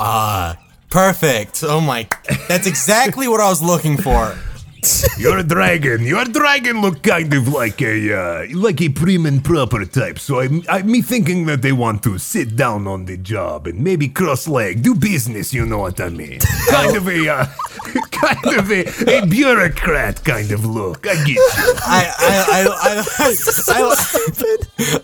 [0.00, 0.58] Ah,
[0.90, 1.62] perfect.
[1.66, 2.08] Oh my,
[2.48, 4.36] that's exactly what I was looking for.
[5.18, 6.02] You're a dragon.
[6.04, 10.18] Your dragon look kind of like a uh, like a prim and proper type.
[10.18, 13.80] So I'm, I'm me thinking that they want to sit down on the job and
[13.82, 15.52] maybe cross leg, do business.
[15.54, 16.38] You know what I mean?
[16.70, 17.46] Kind of a uh,
[18.10, 21.06] kind of a, a bureaucrat kind of look.
[21.06, 21.48] I get you.
[21.86, 23.34] I I I
[23.68, 23.86] I,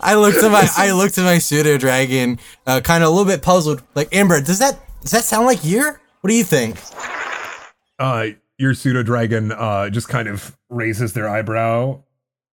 [0.01, 3.11] I, I looked at my I looked at my pseudo dragon, uh, kind of a
[3.11, 3.81] little bit puzzled.
[3.95, 5.99] Like Amber, does that does that sound like year?
[6.21, 6.79] What do you think?
[7.99, 8.27] uh,
[8.63, 12.01] your pseudo dragon uh, just kind of raises their eyebrow.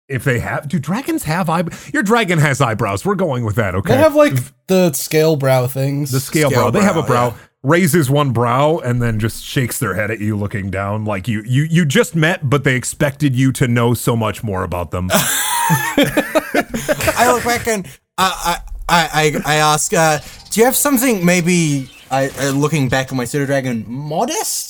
[0.09, 1.93] If they have, do dragons have eyebrows?
[1.95, 3.07] Your dragon has eyebrows.
[3.07, 3.95] We're going with that, okay?
[3.95, 4.33] They have like
[4.67, 6.11] the scale brow things.
[6.11, 6.71] the scale, scale brow.
[6.71, 7.39] They have a brow, brow.
[7.39, 7.47] yeah.
[7.63, 11.45] Raises one brow and then just shakes their head at you, looking down like you
[11.47, 15.09] you you just met, but they expected you to know so much more about them.
[15.13, 17.87] I look back and
[18.19, 20.19] I I I, I ask, uh,
[20.51, 21.89] do you have something maybe?
[22.11, 24.70] I uh, looking back at my pseudo dragon, modest.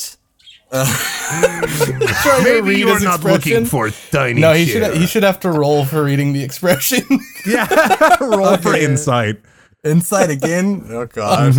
[0.73, 3.31] Trying to Maybe you're not expression.
[3.53, 4.41] looking for tiny.
[4.41, 7.03] No, he should he should have to roll for reading the expression.
[7.47, 7.67] Yeah,
[8.21, 8.85] roll for Okay.
[8.85, 9.41] insight.
[9.83, 10.85] Inside again.
[10.91, 11.57] Oh god.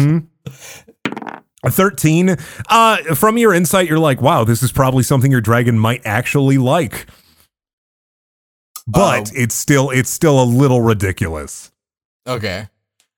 [1.63, 2.37] A 13.
[2.69, 6.57] Uh, from your insight, you're like, wow, this is probably something your dragon might actually
[6.59, 7.07] like.
[8.87, 9.33] But Oh.
[9.35, 11.71] it's still it's still a little ridiculous.
[12.27, 12.67] Okay.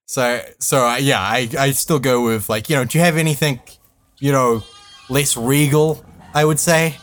[0.05, 3.17] So so uh, yeah, I I still go with like you know, do you have
[3.17, 3.59] anything,
[4.19, 4.63] you know,
[5.13, 6.03] less regal?
[6.33, 6.97] I would say.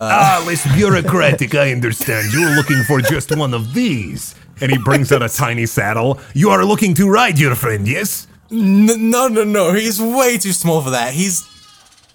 [0.00, 2.32] ah, less bureaucratic, I understand.
[2.32, 4.34] You're looking for just one of these.
[4.60, 6.18] And he brings out a tiny saddle.
[6.34, 8.26] You are looking to ride your friend, yes?
[8.50, 9.72] N- no, no, no.
[9.74, 11.12] He's way too small for that.
[11.12, 11.44] He's.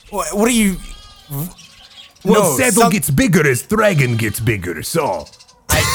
[0.09, 0.77] What, what are you?
[2.23, 5.25] Well, No, saddle some- gets bigger as dragon gets bigger, so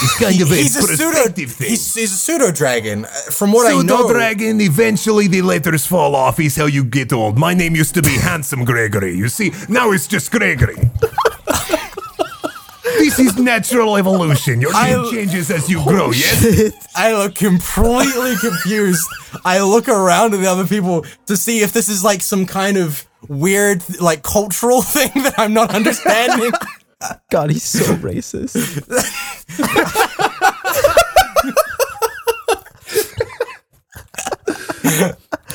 [0.02, 1.24] It's kind of a he's a pseudo.
[1.30, 1.68] thing.
[1.68, 3.04] He's, he's a pseudo dragon.
[3.04, 6.84] Uh, From what I know, Pseudo dragon, eventually the letters fall off, is how you
[6.84, 7.38] get old.
[7.38, 9.52] My name used to be Handsome Gregory, you see?
[9.68, 10.76] Now it's just Gregory.
[12.98, 14.60] this is natural evolution.
[14.60, 16.72] Your name I- changes as you grow, yes?
[16.94, 19.06] I look completely confused.
[19.44, 22.76] I look around at the other people to see if this is like some kind
[22.76, 26.50] of weird, like cultural thing that I'm not understanding.
[27.30, 28.56] God, he's so racist.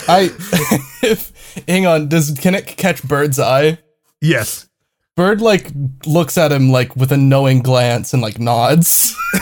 [0.08, 0.30] I
[1.04, 3.80] if hang on, does can it catch bird's eye?
[4.22, 4.68] yes.
[5.18, 5.70] Bird like
[6.06, 9.14] looks at him like with a knowing glance and like nods.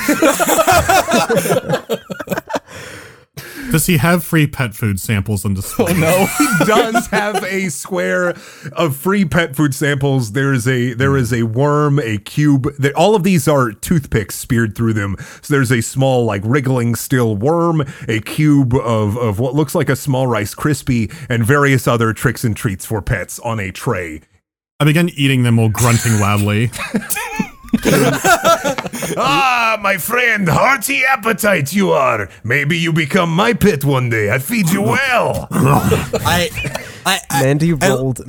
[3.71, 5.93] Does he have free pet food samples on display?
[5.93, 6.25] Oh no.
[6.37, 8.35] He does have a square
[8.73, 10.31] of free pet food samples.
[10.31, 12.67] There is a there is a worm, a cube.
[12.77, 15.15] They, all of these are toothpicks speared through them.
[15.41, 19.89] So there's a small like wriggling still worm, a cube of of what looks like
[19.89, 24.21] a small rice crispy, and various other tricks and treats for pets on a tray.
[24.79, 26.71] I began eating them while grunting loudly.
[29.17, 32.29] Ah, my friend, hearty appetite you are.
[32.43, 34.31] Maybe you become my pet one day.
[34.31, 35.47] I feed you well.
[35.51, 36.49] I,
[37.05, 38.21] I, I Mandy rolled.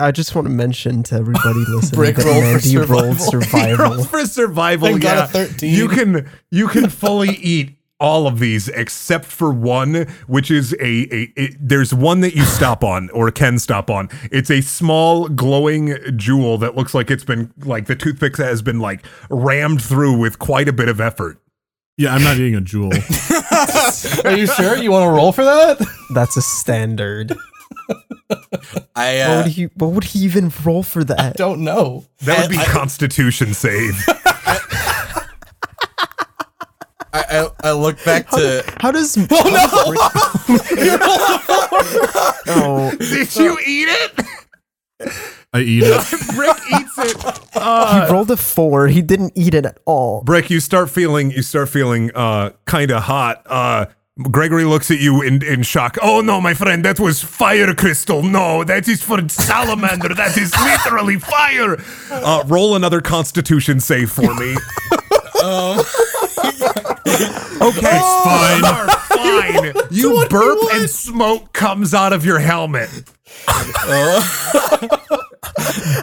[0.00, 3.76] I just want to mention to everybody listening Brick that roll for Mandy rolled survival.
[3.76, 4.04] survival.
[4.04, 5.72] for survival, And got a 13.
[5.72, 10.84] You can you can fully eat all of these except for one, which is a,
[11.14, 14.10] a, a there's one that you stop on or can stop on.
[14.30, 18.78] It's a small glowing jewel that looks like it's been like the toothpick has been
[18.78, 21.38] like rammed through with quite a bit of effort.
[21.96, 22.92] Yeah, I'm not eating a jewel.
[24.24, 25.78] Are you sure you want to roll for that?
[26.12, 27.34] That's a standard.
[28.96, 29.64] I, What uh, would he?
[29.76, 31.36] What would he even roll for that?
[31.36, 32.04] Don't know.
[32.22, 33.94] That would be I- I- Constitution save.
[34.08, 34.58] I,
[37.14, 38.64] I, I look back to.
[38.80, 39.16] How does?
[39.30, 41.00] Oh no!
[42.46, 44.20] oh, Did you eat it?
[45.52, 46.12] I eat it.
[46.36, 47.16] Rick eats it.
[47.54, 48.88] he rolled a four.
[48.88, 50.22] He didn't eat it at all.
[50.22, 53.42] Brick, you start feeling you start feeling uh kind of hot.
[53.46, 53.86] Uh
[54.30, 55.98] Gregory looks at you in, in shock.
[56.00, 58.22] Oh no, my friend, that was fire crystal.
[58.22, 60.14] No, that is for salamander.
[60.14, 61.82] that is literally fire.
[62.10, 64.54] Uh, roll another Constitution save for me.
[67.60, 68.22] okay, oh.
[68.24, 68.94] fine.
[69.10, 69.88] You fine.
[69.90, 72.90] You burp and smoke comes out of your helmet.
[73.48, 74.20] Uh.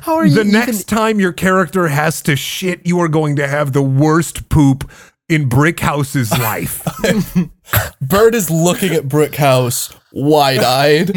[0.01, 0.35] How are you?
[0.35, 3.81] The even- next time your character has to shit, you are going to have the
[3.81, 4.89] worst poop
[5.29, 6.85] in Brickhouse's life.
[8.01, 11.13] Bird is looking at Brickhouse wide eyed.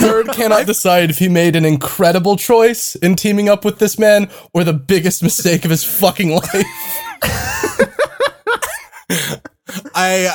[0.00, 4.30] Bird cannot decide if he made an incredible choice in teaming up with this man
[4.54, 7.90] or the biggest mistake of his fucking life.
[9.94, 10.34] I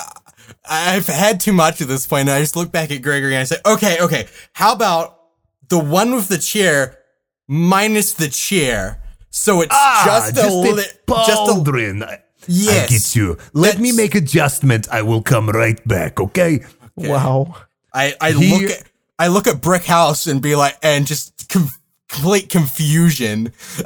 [0.69, 2.29] I've had too much at this point.
[2.29, 5.19] And I just look back at Gregory and I say, okay, okay, how about
[5.69, 6.97] the one with the chair
[7.47, 9.01] minus the chair?
[9.29, 12.19] So it's ah, just a li- just a pauldron.
[12.47, 12.85] yes.
[12.85, 13.37] I get you.
[13.53, 14.87] Let me make adjustment.
[14.91, 16.19] I will come right back.
[16.19, 16.65] Okay.
[16.95, 17.55] Wow.
[17.93, 18.83] I I He- look at
[19.19, 21.69] I look at Brick House and be like, and just com-
[22.09, 23.53] complete confusion.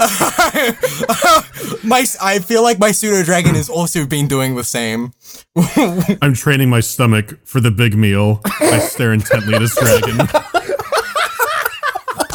[1.83, 5.13] my I feel like my pseudo dragon has also been doing the same.
[6.21, 8.41] I'm training my stomach for the big meal.
[8.45, 10.27] I stare intently at his dragon.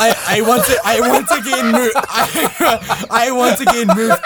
[0.01, 4.17] I, I want to I once again move I, I once again move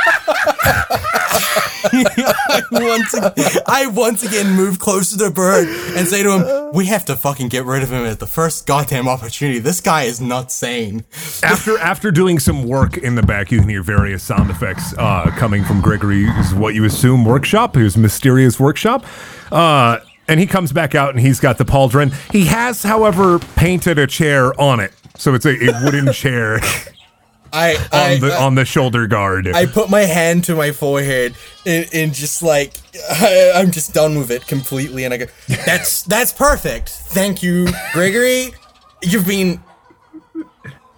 [1.85, 6.87] I once again, I once again move closer to Bird and say to him, "We
[6.87, 9.59] have to fucking get rid of him at the first goddamn opportunity.
[9.59, 11.05] This guy is not sane."
[11.43, 15.31] After after doing some work in the back, you can hear various sound effects uh,
[15.37, 19.05] coming from Gregory's what you assume workshop, his mysterious workshop.
[19.51, 22.13] Uh, and he comes back out and he's got the pauldron.
[22.31, 24.93] He has, however, painted a chair on it.
[25.17, 26.61] So it's a, a wooden chair
[27.53, 29.47] I I, on the on the shoulder guard.
[29.49, 31.35] I put my hand to my forehead
[31.67, 32.75] and, and just like
[33.11, 35.27] I, I'm just done with it completely, and I go,
[35.67, 36.89] "That's that's perfect.
[36.89, 38.53] Thank you, Gregory.
[39.03, 39.61] You've been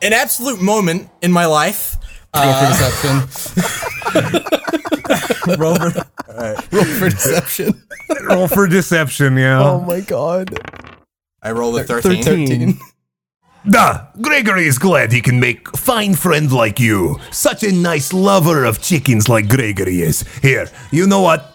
[0.02, 1.96] an absolute moment in my life."
[2.36, 4.40] Roll for uh, deception.
[5.58, 6.04] Roll for-
[6.72, 7.82] Roll for deception.
[8.28, 9.62] Roll for deception, yeah.
[9.62, 10.58] Oh my god.
[11.42, 12.22] I rolled a 13.
[12.24, 12.78] 13.
[13.68, 17.18] Duh, Gregory is glad he can make fine friend like you.
[17.30, 20.22] Such a nice lover of chickens like Gregory is.
[20.42, 21.50] Here, you know what?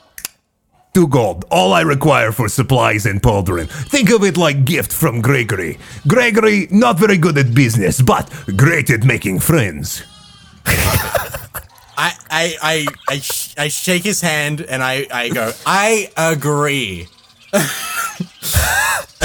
[0.96, 1.46] Two gold.
[1.52, 3.70] All I require for supplies and pauldron.
[3.70, 5.78] Think of it like gift from Gregory.
[6.08, 10.04] Gregory, not very good at business, but great at making friends.
[10.66, 17.08] I I I I, sh- I shake his hand and I I go, "I agree."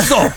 [0.05, 0.29] So,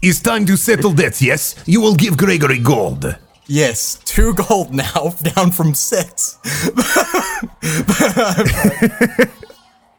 [0.00, 1.56] it's time to settle debts, yes?
[1.66, 3.16] You will give Gregory gold.
[3.46, 6.38] Yes, two gold now, down from six.
[8.16, 9.26] Uh,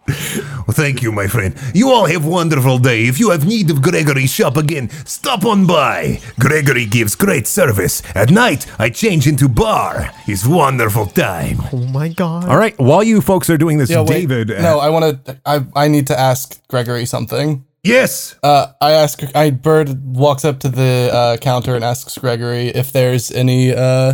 [0.67, 1.53] Well, thank you, my friend.
[1.75, 3.05] You all have wonderful day.
[3.05, 6.19] If you have need of Gregory's shop again, stop on by.
[6.39, 8.01] Gregory gives great service.
[8.15, 10.09] At night, I change into bar.
[10.27, 11.57] It's wonderful time.
[11.71, 12.49] Oh my god.
[12.49, 14.27] All right, while you folks are doing this, Yeah, wait.
[14.27, 14.51] David.
[14.51, 15.37] uh, No, I want to.
[15.45, 17.63] I I need to ask Gregory something.
[17.83, 18.35] yes.
[18.41, 19.21] Uh, I ask.
[19.35, 24.13] I Bird walks up to the uh, counter and asks Gregory if there's any uh,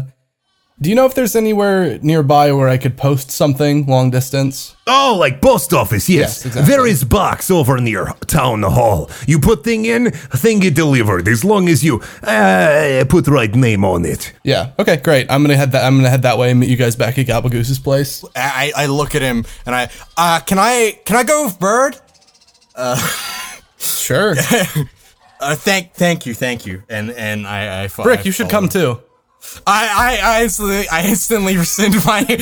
[0.80, 4.76] Do you know if there's anywhere nearby where I could post something long distance?
[4.88, 6.20] Oh, like post office, yes.
[6.20, 6.74] Yes, exactly.
[6.74, 9.12] There is box over near town hall.
[9.28, 11.28] You put thing in, thing get delivered.
[11.28, 14.34] As long as you uh, put right name on it.
[14.44, 14.72] Yeah.
[14.80, 15.30] Okay, great.
[15.30, 15.86] I'm gonna head that.
[15.86, 18.26] I'm gonna head that way and meet you guys back at Gabblegoose's place.
[18.36, 21.96] I, I look at him and I, uh, can I, can I go with Bird?
[23.78, 24.36] Sure.
[25.40, 26.82] Uh, thank, thank you, thank you.
[26.90, 28.68] And and I, I fo- Brick, you should follow.
[28.68, 29.02] come too.
[29.66, 32.26] I, I, I instantly, I instantly rescind my.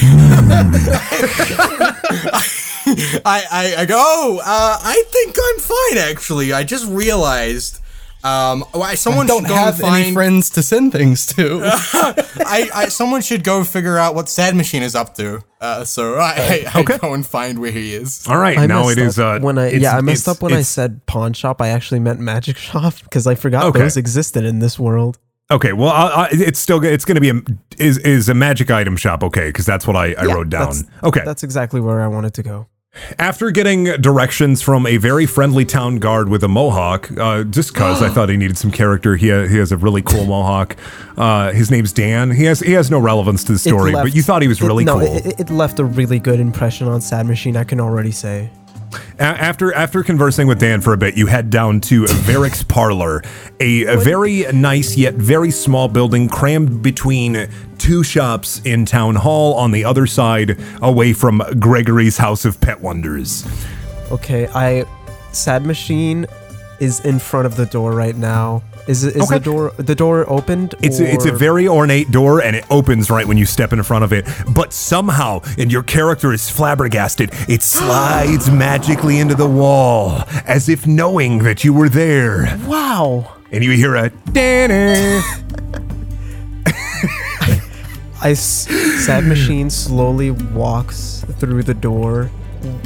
[3.25, 3.95] I, I, I go.
[3.97, 5.97] Oh, uh, I think I'm fine.
[6.11, 7.79] Actually, I just realized.
[8.21, 10.03] Um, why someone Don't should go have find.
[10.03, 11.61] any friends to send things to.
[11.63, 15.41] I, I, someone should go figure out what Sad Machine is up to.
[15.61, 18.27] Uh, so I, I, I go and find where he is.
[18.27, 19.19] All right, I now messed it is.
[19.19, 21.61] Uh, when I yeah I messed up when I said pawn shop.
[21.61, 23.79] I actually meant magic shop because I forgot Okay.
[23.79, 25.17] those existed in this world.
[25.51, 27.41] Okay, well, I, I, it's still it's going to be a
[27.83, 29.23] is is a magic item shop.
[29.23, 30.61] Okay, because that's what I, I Yeah, wrote down.
[30.67, 32.67] that's- Okay, That's exactly where I wanted to go.
[33.19, 38.01] After getting directions from a very friendly town guard with a mohawk, uh, just because
[38.03, 40.75] I thought he needed some character, he, ha- he has a really cool mohawk.
[41.17, 42.29] Uh, his name's Dan.
[42.31, 44.67] He has he has no relevance to the story, but you thought he was it-
[44.67, 45.15] really no, cool.
[45.17, 47.57] It, it- it left a really good impression on Sad Machine.
[47.57, 48.51] I can already say.
[49.19, 53.21] After after conversing with Dan for a bit, you head down to Varric's parlor,
[53.59, 59.53] a, a very nice yet very small building crammed between two shops in town hall
[59.55, 63.45] on the other side, away from Gregory's House of Pet Wonders.
[64.11, 64.85] Okay, I
[65.31, 66.25] Sad Machine
[66.79, 68.63] is in front of the door right now.
[68.89, 69.35] Is is Okay.
[69.37, 70.73] the door the door opened?
[70.81, 73.83] It's a, it's a very ornate door and it opens right when you step in
[73.83, 74.25] front of it.
[74.51, 80.87] But somehow, and your character is flabbergasted, it slides magically into the wall as if
[80.87, 82.57] knowing that you were there.
[82.65, 83.35] wow.
[83.51, 85.21] And you hear a Danny.
[88.21, 92.31] I Sad Machine slowly walks through the door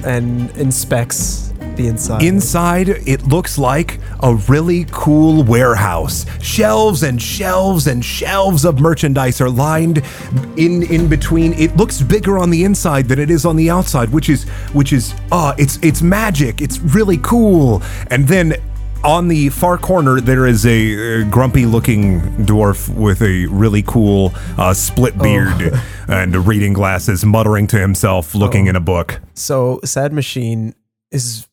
[0.03, 2.23] and inspects the inside.
[2.23, 6.25] Inside, it looks like a really cool warehouse.
[6.41, 10.03] Shelves and shelves and shelves of merchandise are lined
[10.57, 11.53] in in between.
[11.53, 14.43] It looks bigger on the inside than it is on the outside, which is
[14.73, 16.61] which is uh it's it's magic.
[16.61, 17.81] It's really cool.
[18.07, 18.55] And then
[19.03, 24.31] on the far corner, there is a uh, grumpy looking dwarf with a really cool
[24.57, 25.73] uh, split beard
[26.07, 29.19] and reading glasses, muttering to himself, looking in a book.
[29.33, 30.73] so Sad Machine
[31.11, 31.47] is.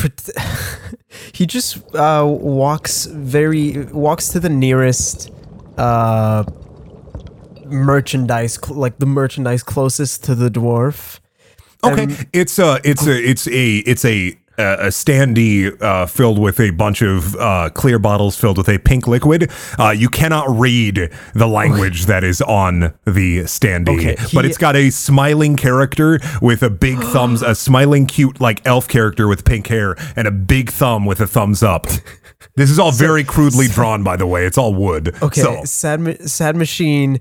[1.32, 5.30] he just uh, walks very walks to the nearest
[5.78, 6.44] uh,
[7.66, 11.20] merchandise, like the merchandise closest to the dwarf.
[11.82, 16.70] Okay, it's a it's a it's a it's a a standee uh, filled with a
[16.70, 19.50] bunch of uh, clear bottles filled with a pink liquid.
[19.78, 24.76] Uh, you cannot read the language that is on the standee, Okay, but it's got
[24.76, 29.66] a smiling character with a big thumbs, a smiling cute like elf character with pink
[29.66, 31.86] hair and a big thumb with a thumbs up.
[32.56, 34.46] This is all very crudely drawn, by the way.
[34.46, 35.14] It's all wood.
[35.22, 37.18] Okay, So, sad, sad machine.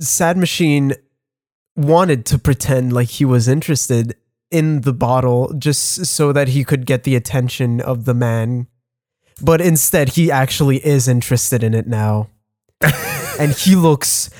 [0.00, 0.94] Sad machine
[1.76, 4.14] wanted to pretend like he was interested
[4.50, 8.66] in the bottle just so that he could get the attention of the man,
[9.42, 12.28] but instead he actually is interested in it now,
[13.38, 14.30] and he looks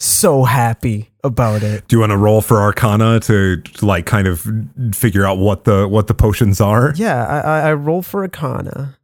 [0.00, 1.86] so happy about it.
[1.86, 4.44] do you want to roll for Arcana to like kind of
[4.92, 6.92] figure out what the what the potions are?
[6.96, 8.98] Yeah, I I, I roll for Arcana.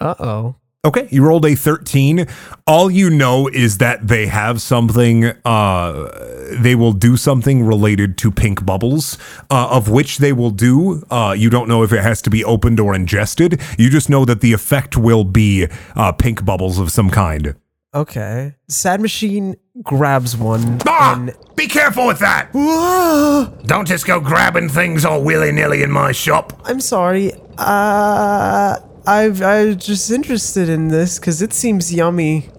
[0.00, 0.54] Uh oh.
[0.86, 2.28] Okay, you rolled a 13.
[2.64, 8.30] All you know is that they have something, uh, they will do something related to
[8.30, 9.18] pink bubbles,
[9.50, 11.02] uh, of which they will do.
[11.10, 13.60] Uh, you don't know if it has to be opened or ingested.
[13.76, 15.66] You just know that the effect will be
[15.96, 17.56] uh, pink bubbles of some kind.
[17.96, 18.54] Okay.
[18.68, 21.14] Sad machine grabs one Ah!
[21.16, 22.52] and Be careful with that!
[23.66, 26.52] Don't just go grabbing things all willy nilly in my shop.
[26.66, 27.32] I'm sorry.
[27.56, 28.76] Uh,
[29.06, 32.50] I've I was just interested in this because it seems yummy.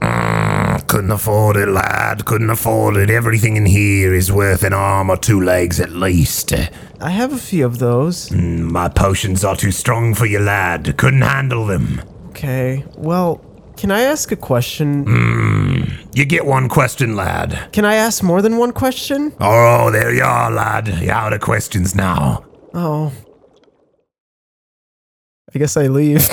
[0.88, 2.26] Couldn't afford it, lad.
[2.26, 3.10] Couldn't afford it.
[3.12, 6.52] Everything in here is worth an arm or two legs at least.
[7.00, 8.32] I have a few of those.
[8.32, 10.98] My potions are too strong for you, lad.
[10.98, 12.02] Couldn't handle them.
[12.30, 12.86] Okay.
[12.96, 13.42] Well,
[13.78, 15.06] can I ask a question?
[16.14, 17.70] You get one question, lad.
[17.72, 19.34] Can I ask more than one question?
[19.40, 20.88] Oh, there you are, lad.
[20.88, 22.44] You're out of questions now.
[22.74, 23.14] Oh.
[25.56, 26.28] I guess I leave.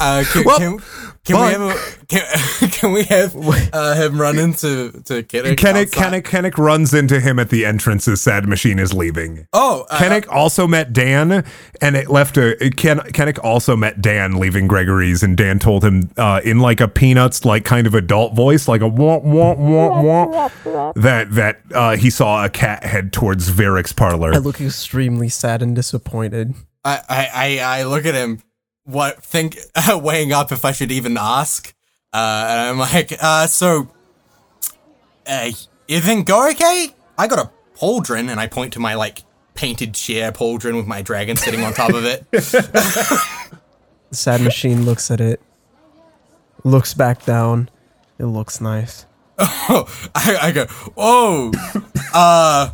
[0.00, 0.78] Uh, can, Well- can,
[1.24, 3.34] Can But- we have a, can, can we have
[3.72, 5.56] uh, him run into to Kennick?
[5.56, 6.22] Kennick, outside?
[6.22, 9.46] Kennick, Kennick runs into him at the entrance as Sad Machine is leaving.
[9.54, 11.42] Oh, uh, Kennick also met Dan,
[11.80, 12.70] and it left a.
[12.76, 16.88] Ken, Kennick also met Dan leaving Gregory's, and Dan told him uh, in like a
[16.88, 20.02] Peanuts like kind of adult voice, like a wah wah wah
[20.64, 24.34] wah, that that uh, he saw a cat head towards Varric's parlor.
[24.34, 26.52] I look extremely sad and disappointed.
[26.84, 27.28] I, I,
[27.62, 28.42] I, I look at him,
[28.84, 29.58] what think
[29.88, 31.74] weighing up if I should even ask,
[32.12, 33.88] uh, and I'm like, uh, so,
[35.26, 35.50] uh,
[35.88, 36.88] you think go okay?
[37.18, 39.22] I got a pauldron, and I point to my like
[39.54, 42.24] painted chair pauldron with my dragon sitting on top of it.
[44.14, 45.42] The sad machine looks at it,
[46.62, 47.68] looks back down.
[48.20, 49.06] It looks nice.
[49.38, 50.66] I, I go,
[50.96, 51.50] oh,
[52.14, 52.70] uh,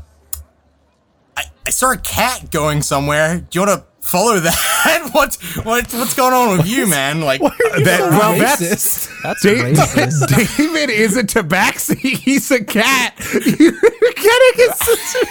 [1.34, 3.38] I, I saw a cat going somewhere.
[3.38, 5.08] Do you want to follow that?
[5.12, 5.34] what,
[5.64, 7.20] what, what's going on with you, man?
[7.20, 9.22] Like, that, well, that's Racist.
[9.22, 10.56] That's Da- racist.
[10.58, 11.96] David is a tabaxi.
[11.98, 13.14] He's a cat.
[13.16, 15.26] Kennick is such a-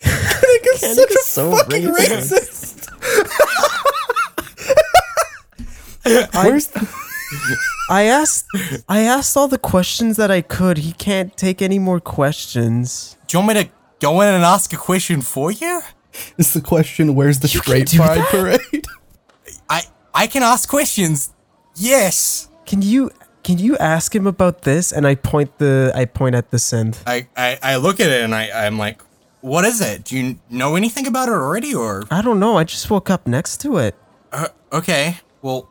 [0.00, 2.88] Kennick is so racist.
[6.34, 6.88] Where's the,
[7.90, 8.46] I asked
[8.88, 10.78] I asked all the questions that I could.
[10.78, 13.16] He can't take any more questions.
[13.26, 13.70] do you want me to
[14.00, 15.80] go in and ask a question for you?
[16.38, 17.14] is the question?
[17.14, 18.28] Where's the can straight do pride that?
[18.30, 18.86] parade?
[19.68, 19.82] I
[20.14, 21.32] I can ask questions.
[21.76, 22.48] Yes.
[22.66, 23.10] Can you
[23.42, 24.92] can you ask him about this?
[24.92, 26.98] And I point the I point at the synth.
[27.06, 29.00] I, I, I look at it and I, I'm like,
[29.40, 30.04] what is it?
[30.04, 32.58] Do you know anything about it already or I don't know.
[32.58, 33.94] I just woke up next to it.
[34.32, 35.18] uh, okay.
[35.42, 35.70] Well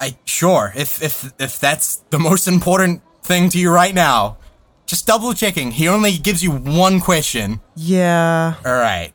[0.00, 0.72] I sure.
[0.76, 4.36] If if if that's the most important thing to you right now.
[4.86, 5.70] Just double checking.
[5.70, 7.60] He only gives you one question.
[7.76, 8.54] Yeah.
[8.66, 9.14] Alright.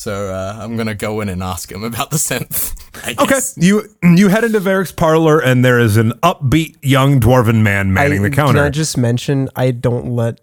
[0.00, 2.74] So uh, I'm gonna go in and ask him about the synth.
[3.06, 3.86] I Okay, you
[4.16, 8.30] you head into Varric's parlor, and there is an upbeat young dwarven man manning I,
[8.30, 8.54] the counter.
[8.60, 10.40] Can I just mention I don't let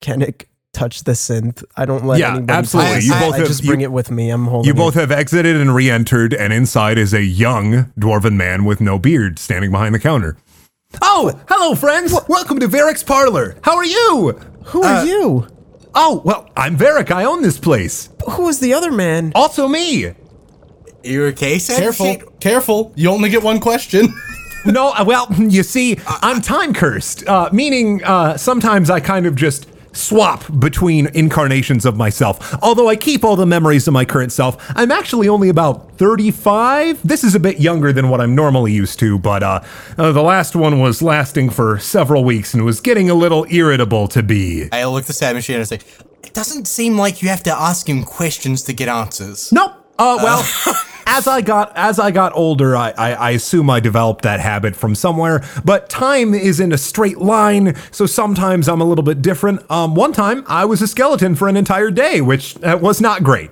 [0.00, 1.62] Kennick touch the synth.
[1.76, 2.92] I don't let Yeah, anybody absolutely.
[2.94, 3.20] touch You it.
[3.20, 4.30] both I have- just you- bring it with me.
[4.30, 5.00] I'm holding you both it.
[5.00, 9.70] have exited and re-entered, and inside is a young dwarven man with no beard standing
[9.70, 10.38] behind the counter.
[11.02, 12.14] Oh, hello, friends!
[12.28, 13.56] Welcome to Varric's parlor.
[13.60, 14.40] How are you?
[14.68, 15.48] Who are you?
[15.98, 17.10] Oh, well, I'm Varric.
[17.10, 18.10] I own this place.
[18.32, 19.32] Who was the other man?
[19.34, 20.12] Also me.
[21.02, 21.78] You okay, Sam?
[21.78, 22.92] Careful, careful.
[22.96, 24.08] You only get one question.
[24.66, 29.36] No, uh, well, you see, I'm time cursed, uh, meaning uh, sometimes I kind of
[29.36, 32.54] just swap between incarnations of myself.
[32.62, 37.06] Although I keep all the memories of my current self, I'm actually only about 35.
[37.06, 39.60] This is a bit younger than what I'm normally used to, but uh,
[39.96, 44.08] uh, the last one was lasting for several weeks and was getting a little irritable
[44.08, 44.68] to be.
[44.72, 45.80] I look at the sad machine and I say,
[46.22, 49.52] It doesn't seem like you have to ask him questions to get answers.
[49.52, 49.85] Nope.
[49.98, 50.74] Uh, well,
[51.06, 54.76] as I got as I got older, I, I I assume I developed that habit
[54.76, 55.42] from somewhere.
[55.64, 59.68] But time is in a straight line, so sometimes I'm a little bit different.
[59.70, 63.22] Um, one time I was a skeleton for an entire day, which uh, was not
[63.22, 63.50] great.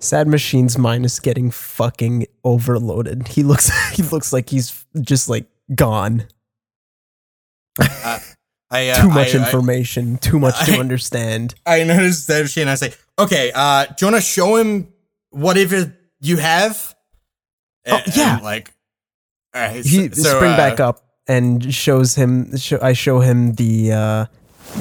[0.00, 3.28] Sad Machine's mind is getting fucking overloaded.
[3.28, 6.24] He looks he looks like he's just like gone.
[7.80, 8.20] I,
[8.90, 11.54] uh, Too much I- I- information, too much to understand.
[11.66, 14.92] I noticed that machine and I say, Okay, uh, do you want to show him
[15.30, 16.94] whatever you have?
[17.86, 18.40] Oh, yeah.
[18.42, 18.72] like,
[19.54, 22.56] all right, He so, spring uh, back up and shows him.
[22.56, 24.26] Show, I show him the uh,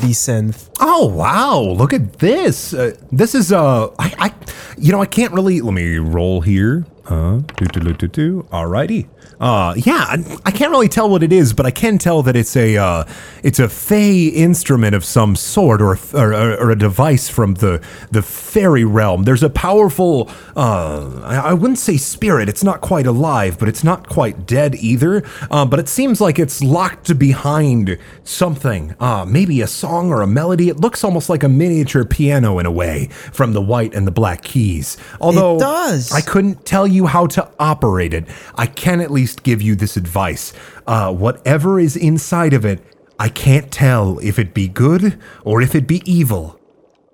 [0.01, 0.69] the synth.
[0.79, 1.59] Oh wow!
[1.59, 2.73] Look at this.
[2.73, 4.33] Uh, this is uh, I, I,
[4.77, 5.61] you know, I can't really.
[5.61, 6.85] Let me roll here.
[7.09, 8.43] Uh, do do do do.
[8.51, 9.07] Alrighty.
[9.39, 12.35] Uh, yeah, I, I can't really tell what it is, but I can tell that
[12.35, 13.03] it's a uh,
[13.43, 18.21] it's a fey instrument of some sort, or or, or a device from the the
[18.21, 19.23] fairy realm.
[19.23, 20.29] There's a powerful.
[20.55, 22.49] Uh, I, I wouldn't say spirit.
[22.49, 25.23] It's not quite alive, but it's not quite dead either.
[25.51, 28.95] Uh, but it seems like it's locked behind something.
[28.99, 30.69] Uh, maybe a song or a melody.
[30.69, 34.11] It looks almost like a miniature piano in a way from the white and the
[34.11, 34.97] black keys.
[35.21, 36.11] Although does.
[36.11, 38.27] I couldn't tell you how to operate it.
[38.55, 40.53] I can at least give you this advice.
[40.85, 42.83] Uh, whatever is inside of it,
[43.19, 46.59] I can't tell if it be good or if it be evil.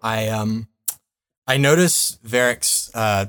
[0.02, 0.68] I um
[1.48, 3.28] I notice Varric's uh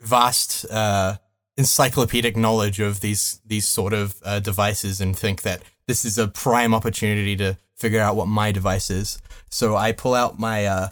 [0.00, 1.16] vast uh
[1.56, 6.28] encyclopedic knowledge of these these sort of uh, devices and think that this is a
[6.28, 9.18] prime opportunity to figure out what my device is.
[9.50, 10.88] So I pull out my uh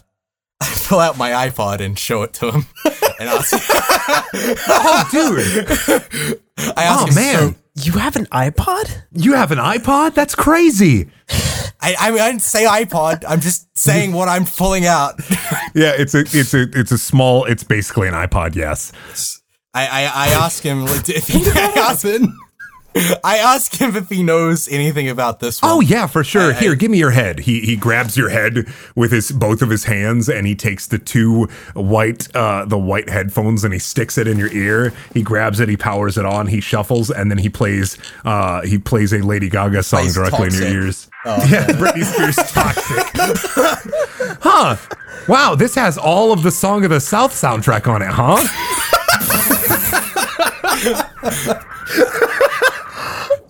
[0.67, 2.67] I pull out my iPod and show it to him.
[3.21, 3.53] and ask,
[4.69, 6.41] Oh, dude.
[6.77, 7.55] I ask Oh, him, man.
[7.55, 9.03] so- You have an iPod?
[9.13, 10.15] You have an iPod?
[10.15, 11.09] That's crazy.
[11.81, 13.25] I, I mean, I didn't say iPod.
[13.29, 15.21] I'm just saying what I'm pulling out.
[15.75, 18.93] Yeah, it's a it's a it's a small it's basically an iPod, yes.
[19.75, 22.29] I, I, I ask him like, if he, I ask, Happened.
[23.25, 25.71] I ask him if he knows anything about this one.
[25.73, 26.53] Oh yeah, for sure.
[26.53, 27.41] I- Here, give me your head.
[27.41, 30.99] He he grabs your head with his both of his hands, and he takes the
[30.99, 34.93] two white uh the white headphones and he sticks it in your ear.
[35.13, 38.79] He grabs it, he powers it on, he shuffles, and then he plays uh he
[38.79, 41.09] plays a Lady Gaga song directly in your ears.
[41.27, 43.07] yeah, Britney Spears toxic.
[44.43, 44.77] huh.
[45.27, 48.37] Wow, this has all of the Song of the South soundtrack on it, huh?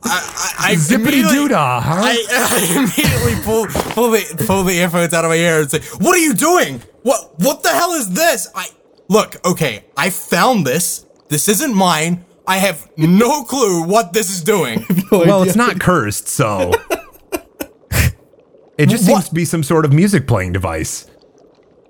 [0.06, 2.00] I Zippity immediately- doodah, huh?
[2.04, 5.80] I, I immediately pull pull the pull the earphones out of my ear and say,
[5.98, 6.82] "What are you doing?
[7.02, 8.68] What what the hell is this?" I
[9.08, 9.36] look.
[9.44, 11.06] Okay, I found this.
[11.28, 12.24] This isn't mine.
[12.46, 14.84] I have no clue what this is doing.
[15.10, 16.72] well, it's not cursed, so
[18.78, 21.06] it just seems to be some sort of music playing device.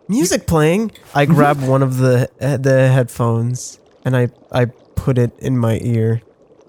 [0.06, 0.92] Music playing.
[1.14, 5.78] I grab one of the uh, the headphones and I I put it in my
[5.82, 6.22] ear.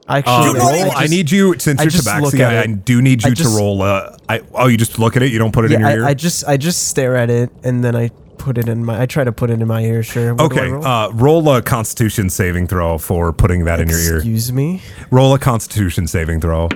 [0.07, 2.39] I Uh, actually, not roll, even I just- need you since you're just look tabaxi.
[2.41, 3.81] at I, I do need I you just- to roll.
[3.81, 5.31] Uh, I oh, you just look at it.
[5.31, 6.05] You don't put it in yeah, your ear.
[6.05, 9.01] I, I just I just stare at it and then I put it in my.
[9.01, 10.03] I try to put it in my ear.
[10.03, 10.35] Sure.
[10.35, 10.85] What okay, roll?
[10.85, 14.15] uh, roll a Constitution saving throw for putting that in your ear.
[14.17, 14.81] Excuse me.
[15.09, 16.69] Roll a Constitution saving throw.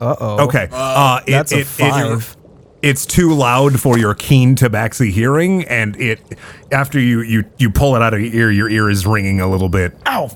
[0.00, 0.44] Uh oh.
[0.46, 2.36] Okay, uh, it, that's a it- it- five.
[2.82, 6.20] it's too loud for your keen tabaxi hearing, and it
[6.72, 9.48] after you you you pull it out of your ear, your ear is ringing a
[9.48, 9.96] little bit.
[10.08, 10.30] Ow!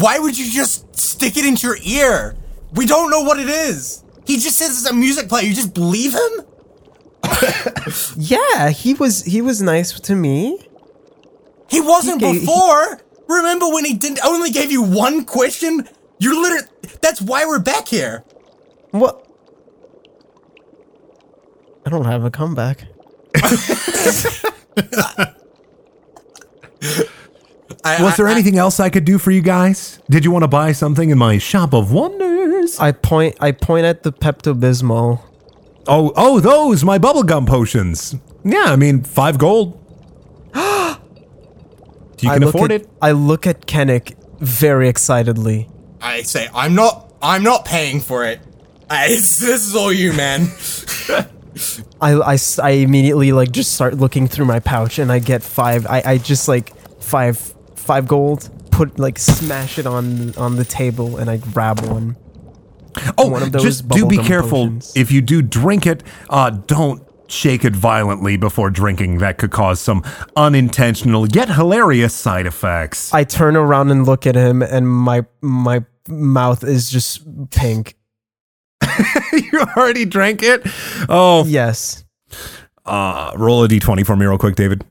[0.00, 2.36] Why would you just stick it into your ear?
[2.74, 4.02] We don't know what it is.
[4.26, 5.44] He just says it's a music player.
[5.46, 6.44] You just believe him?
[8.16, 10.58] Yeah, he was he was nice to me.
[11.68, 13.00] He wasn't He gave- before.
[13.28, 15.88] Remember when he didn't only gave you one question?
[16.18, 16.66] You're literally.
[17.00, 18.24] That's why we're back here.
[18.90, 19.24] What?
[21.84, 22.84] I don't have a comeback.
[27.86, 30.00] I, Was I- there I- anything else I could do for you guys?
[30.10, 32.78] Did you want to buy something in my shop of wonders?
[32.78, 35.20] I point I point at the Pepto Bismol.
[35.88, 38.16] Oh, oh, those my bubblegum potions.
[38.44, 39.78] Yeah, I mean five gold.
[40.54, 40.60] you
[42.20, 42.88] can look afford at, it.
[43.00, 45.68] I look at Kennick very excitedly.
[46.00, 47.12] I say I'm not.
[47.22, 48.40] I'm not paying for it.
[48.90, 50.48] I, this is all you, man.
[52.00, 55.86] I I immediately like just start looking through my pouch and I get five.
[55.86, 57.54] I, I just like five
[57.86, 58.50] five gold.
[58.70, 62.16] Put like smash it on on the table and I grab one.
[63.18, 64.64] Oh, one just do be careful.
[64.66, 64.92] potions.
[64.96, 69.18] If you do drink it, uh, don't shake it violently before drinking.
[69.18, 70.02] That could cause some
[70.36, 73.12] unintentional yet hilarious side effects.
[73.14, 77.96] I turn around and look at him and my my mouth is just pink.
[79.32, 80.62] you already drank it.
[81.08, 82.04] Oh, Yes.
[82.84, 84.84] Uh, roll a d20 for me, real quick, David.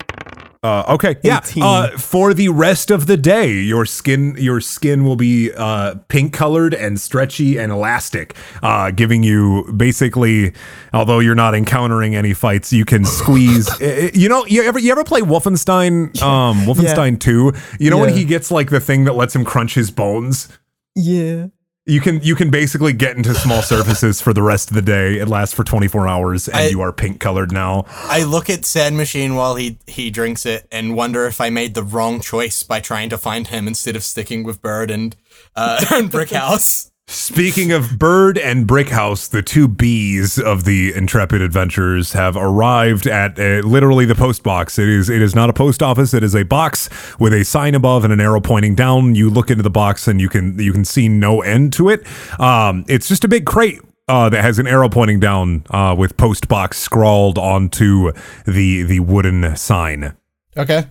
[0.66, 1.42] Uh, okay, yeah.
[1.62, 6.34] Uh, for the rest of the day, your skin your skin will be uh, pink
[6.34, 10.54] colored and stretchy and elastic, uh, giving you basically.
[10.92, 13.70] Although you're not encountering any fights, you can squeeze.
[14.16, 16.20] you know, you ever you ever play Wolfenstein?
[16.20, 17.54] Um, Wolfenstein Two.
[17.80, 20.50] You know when he gets like the thing that lets him crunch his bones.
[20.96, 21.48] Yeah.
[21.88, 25.20] You can you can basically get into small surfaces for the rest of the day.
[25.20, 27.86] It lasts for 24 hours, and I- you are pink colored now.
[27.90, 31.76] I look at Sad Machine while he he drinks it and wonder if I made
[31.76, 35.16] the wrong choice by trying to find him instead of sticking with Bird and
[35.56, 36.92] uh, and Brick House.
[37.08, 43.38] Speaking of Bird and Brickhouse, the two B's of the Intrepid Adventures have arrived at
[43.38, 44.80] literally the post box.
[44.80, 46.16] It is it is not a post office.
[46.16, 46.90] It is a box
[47.20, 49.14] with a sign above and an arrow pointing down.
[49.14, 52.08] You look into the box and you can you can see no end to it.
[52.40, 53.82] Um, it's just a big crate.
[54.08, 58.12] Uh, that has an arrow pointing down uh, with post box scrawled onto
[58.46, 60.16] the the wooden sign.
[60.56, 60.86] Okay.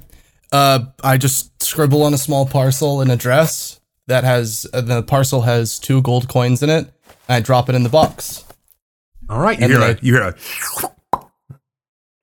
[0.50, 5.42] Uh, I just scribble on a small parcel an address that has uh, the parcel
[5.42, 6.92] has two gold coins in it.
[7.28, 8.44] And I drop it in the box.
[9.28, 10.22] All right, you And hear a, you hear
[11.22, 11.26] a,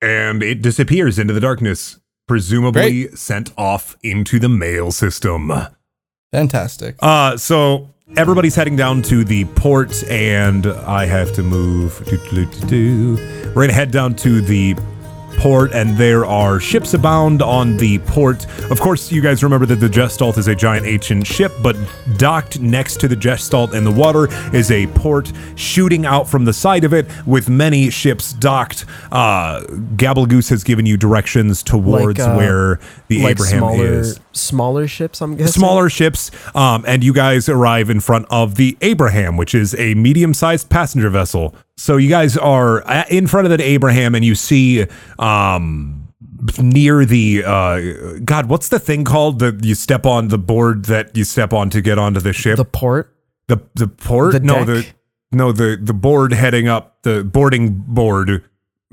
[0.00, 5.50] and it disappears into the darkness, presumably sent off into the mail system.
[6.30, 6.96] Fantastic.
[7.00, 12.02] Uh, so everybody's heading down to the port, and I have to move.
[12.08, 13.52] Do, do, do, do.
[13.54, 14.76] We're gonna head down to the
[15.42, 18.46] port, and there are ships abound on the port.
[18.70, 21.76] Of course, you guys remember that the Gestalt is a giant ancient ship, but
[22.16, 26.52] docked next to the Gestalt in the water is a port shooting out from the
[26.52, 28.84] side of it with many ships docked.
[29.10, 29.62] Uh,
[29.96, 34.86] Gabblegoose has given you directions towards Like, uh, where the like Abraham smaller is smaller
[34.86, 35.52] ships, I'm guessing.
[35.52, 39.94] smaller ships, um, and you guys arrive in front of the Abraham, which is a
[39.94, 41.52] medium-sized passenger vessel.
[41.82, 42.80] So you guys are
[43.10, 44.86] in front of the Abraham, and you see
[45.18, 46.06] um,
[46.60, 47.80] near the uh,
[48.24, 51.70] God, what's the thing called that you step on the board that you step on
[51.70, 52.56] to get onto the ship?
[52.56, 53.12] The port.
[53.48, 54.34] The the port?
[54.34, 54.86] The no, the
[55.32, 58.44] no the the board heading up the boarding board.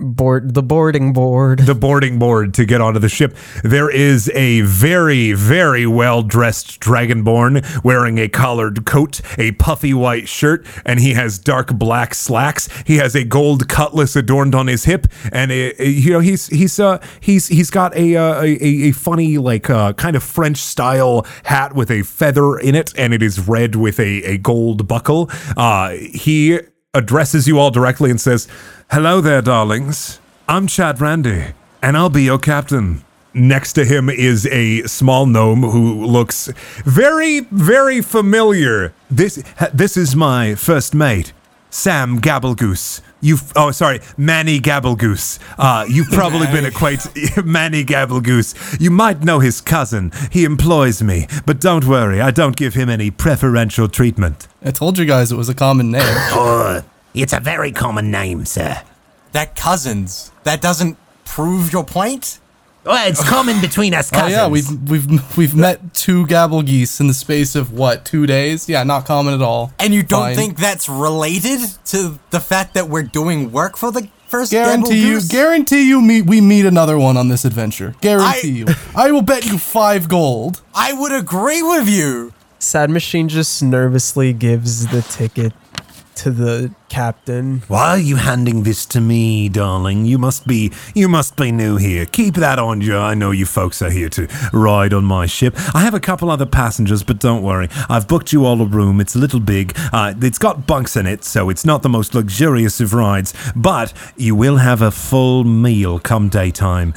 [0.01, 1.59] Board the boarding board.
[1.59, 3.35] the boarding board to get onto the ship.
[3.65, 10.29] There is a very, very well dressed dragonborn wearing a collared coat, a puffy white
[10.29, 12.69] shirt, and he has dark black slacks.
[12.87, 16.47] He has a gold cutlass adorned on his hip, and a, a- you know he's
[16.47, 18.47] he's uh he's he's got a uh, a,
[18.87, 23.13] a funny like uh, kind of French style hat with a feather in it, and
[23.13, 25.29] it is red with a a gold buckle.
[25.57, 26.57] Uh, he
[26.95, 28.47] addresses you all directly and says,
[28.89, 30.19] Hello there, darlings.
[30.47, 33.03] I'm Chad Randy, and I'll be your captain.
[33.31, 36.47] Next to him is a small gnome who looks
[36.85, 38.91] very, very familiar.
[39.07, 41.31] This this is my first mate,
[41.69, 43.01] Sam Gabblegoose.
[43.21, 45.39] You've oh sorry, Manny Gabblegoose.
[45.57, 48.79] Uh, you've probably been acquainted Manny Gabblegoose.
[48.79, 50.11] You might know his cousin.
[50.31, 54.47] He employs me, but don't worry, I don't give him any preferential treatment.
[54.63, 56.01] I told you guys it was a common name.
[56.05, 56.81] Uh,
[57.13, 58.81] it's a very common name, sir.
[59.33, 60.31] That cousins.
[60.43, 62.39] That doesn't prove your point.
[62.89, 67.05] Well, it's common between us Oh yeah, we've we've we've met two gabble geese in
[67.05, 68.67] the space of what two days?
[68.67, 69.71] Yeah, not common at all.
[69.77, 70.35] And you don't Fine.
[70.35, 75.13] think that's related to the fact that we're doing work for the first Guarantee you,
[75.15, 75.27] Goose?
[75.27, 77.93] guarantee you meet we meet another one on this adventure.
[78.01, 78.65] Guarantee you.
[78.95, 80.63] I will bet you five gold.
[80.73, 82.33] I would agree with you.
[82.57, 85.53] Sad Machine just nervously gives the ticket
[86.19, 87.61] to the captain.
[87.67, 90.05] Why are you handing this to me, darling?
[90.05, 92.05] You must be you must be new here.
[92.05, 92.97] Keep that on you.
[92.97, 95.53] I know you folks are here to ride on my ship.
[95.73, 97.69] I have a couple other passengers, but don't worry.
[97.89, 98.99] I've booked you all a room.
[98.99, 99.73] It's a little big.
[99.93, 103.93] Uh, it's got bunks in it, so it's not the most luxurious of rides, but
[104.17, 106.93] you will have a full meal come daytime.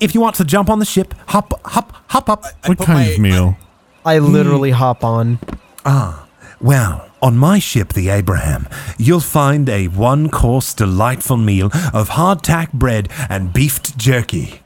[0.00, 2.44] If you want to jump on the ship, hop hop hop up.
[2.66, 3.56] What kind my- of meal?
[4.04, 5.38] I literally hop on.
[5.84, 6.28] Ah,
[6.60, 12.72] well, on my ship, the Abraham, you'll find a one course delightful meal of hardtack
[12.72, 14.62] bread and beefed jerky.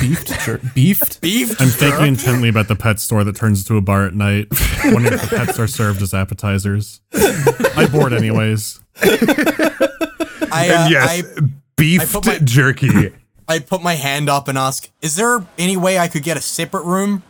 [0.00, 1.20] Beefed, jer- beefed.
[1.22, 1.60] Beef.
[1.60, 4.46] I'm thinking intently about the pet store that turns into a bar at night,
[4.84, 7.00] wondering if the pets are served as appetizers.
[7.12, 8.80] I board anyways.
[9.02, 11.22] I, uh, and yes, I,
[11.76, 13.12] beefed put my- jerky.
[13.48, 16.40] I put my hand up and ask, "Is there any way I could get a
[16.40, 17.22] separate room?"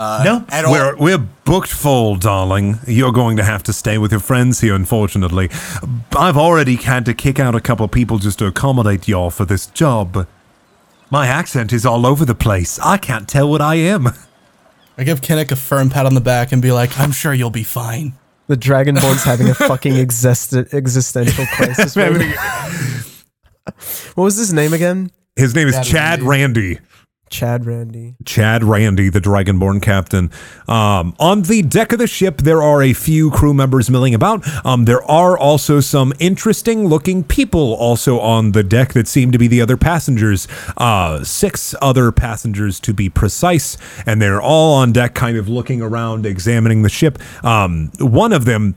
[0.00, 0.72] Uh, no, at all.
[0.72, 2.78] we're we're booked full, darling.
[2.86, 5.50] You're going to have to stay with your friends here, unfortunately.
[6.16, 9.44] I've already had to kick out a couple of people just to accommodate y'all for
[9.44, 10.26] this job.
[11.10, 12.78] My accent is all over the place.
[12.78, 14.08] I can't tell what I am.
[14.96, 17.50] I give Kennick a firm pat on the back and be like, "I'm sure you'll
[17.50, 18.14] be fine."
[18.46, 21.94] The Dragonborn's having a fucking exist- existential crisis.
[24.14, 25.10] what was his name again?
[25.36, 26.60] His name is Chad Chad Randy.
[26.60, 26.80] Randy.
[27.30, 28.16] Chad Randy.
[28.24, 30.30] Chad Randy, the Dragonborn captain.
[30.66, 34.44] Um, on the deck of the ship, there are a few crew members milling about.
[34.66, 39.38] Um, there are also some interesting looking people also on the deck that seem to
[39.38, 40.48] be the other passengers.
[40.76, 45.80] Uh, six other passengers to be precise, and they're all on deck, kind of looking
[45.80, 47.18] around, examining the ship.
[47.44, 48.74] Um, one of them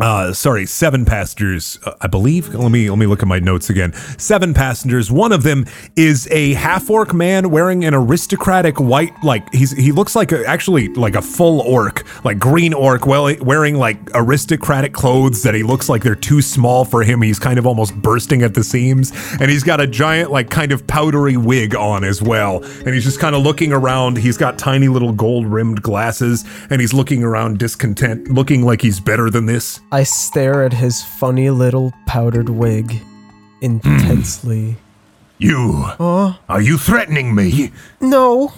[0.00, 2.54] uh, sorry, seven passengers, uh, I believe.
[2.54, 3.92] Let me let me look at my notes again.
[4.18, 5.10] Seven passengers.
[5.10, 9.92] One of them is a half orc man wearing an aristocratic white, like he's he
[9.92, 14.92] looks like a, actually like a full orc, like green orc, well wearing like aristocratic
[14.92, 17.20] clothes that he looks like they're too small for him.
[17.20, 20.72] He's kind of almost bursting at the seams, and he's got a giant like kind
[20.72, 22.62] of powdery wig on as well.
[22.62, 24.16] And he's just kind of looking around.
[24.16, 29.00] He's got tiny little gold rimmed glasses, and he's looking around discontent, looking like he's
[29.00, 29.80] better than this.
[29.92, 33.02] I stare at his funny little powdered wig
[33.60, 34.72] intensely.
[34.72, 34.78] Hmm.
[35.38, 35.84] You.
[36.48, 37.72] Are you threatening me?
[38.00, 38.52] No,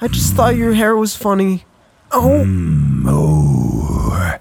[0.00, 1.64] I just thought your hair was funny.
[2.10, 4.38] Oh, hmm, Oh.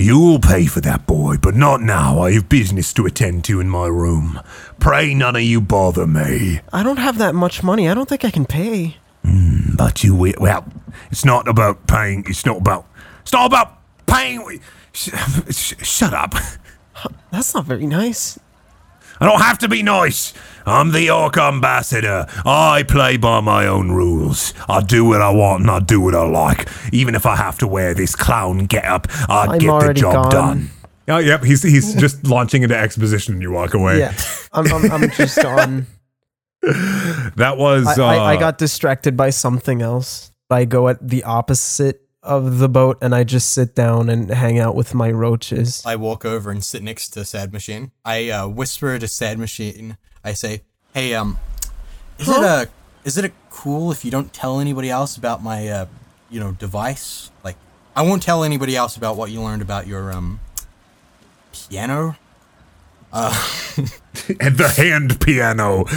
[0.00, 2.20] You'll pay for that, boy, but not now.
[2.20, 4.40] I have business to attend to in my room.
[4.78, 6.60] Pray none of you bother me.
[6.72, 7.88] I don't have that much money.
[7.88, 8.96] I don't think I can pay.
[9.24, 10.34] Hmm, but you will.
[10.38, 10.64] Well,
[11.10, 12.24] it's not about paying.
[12.28, 12.86] It's not about.
[13.22, 14.60] It's not about paying.
[14.98, 15.10] Sh-
[15.50, 16.34] sh- shut up.
[17.30, 18.36] That's not very nice.
[19.20, 20.34] I don't have to be nice.
[20.66, 22.26] I'm the Orc Ambassador.
[22.44, 24.54] I play by my own rules.
[24.68, 26.68] I do what I want and I do what I like.
[26.92, 30.12] Even if I have to wear this clown getup, I I'm get the already job
[30.14, 30.30] gone.
[30.32, 30.70] done.
[31.06, 31.44] Oh, yep.
[31.44, 34.00] He's he's just launching into exposition and you walk away.
[34.00, 34.14] Yeah,
[34.52, 35.86] I'm, I'm, I'm just gone.
[36.62, 37.86] That was.
[37.86, 40.32] I, uh, I, I got distracted by something else.
[40.50, 44.58] I go at the opposite of the boat and I just sit down and hang
[44.58, 45.82] out with my roaches.
[45.84, 47.90] I walk over and sit next to Sad Machine.
[48.04, 49.96] I uh, whisper to Sad Machine.
[50.22, 50.62] I say,
[50.92, 51.38] "Hey, um,
[52.18, 52.68] is it a
[53.04, 55.86] is it a cool if you don't tell anybody else about my uh,
[56.30, 57.30] you know, device?
[57.42, 57.56] Like,
[57.96, 60.40] I won't tell anybody else about what you learned about your um
[61.52, 62.16] piano.
[64.40, 65.86] And the hand piano.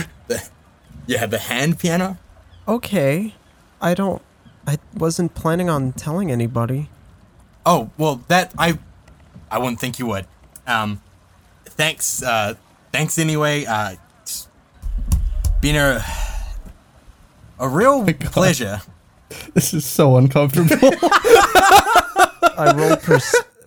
[1.08, 2.20] Yeah, the hand piano.
[2.68, 3.34] Okay.
[3.82, 4.22] I don't.
[4.68, 6.90] I wasn't planning on telling anybody.
[7.66, 8.78] Oh well, that I
[9.50, 10.26] I wouldn't think you would.
[10.68, 11.02] Um,
[11.66, 12.22] thanks.
[12.24, 12.54] Uh,
[12.92, 13.66] thanks anyway.
[13.66, 13.96] Uh,
[15.62, 16.04] been a
[17.60, 18.82] a real pleasure.
[19.54, 20.76] This is so uncomfortable.
[21.04, 23.20] I roll per-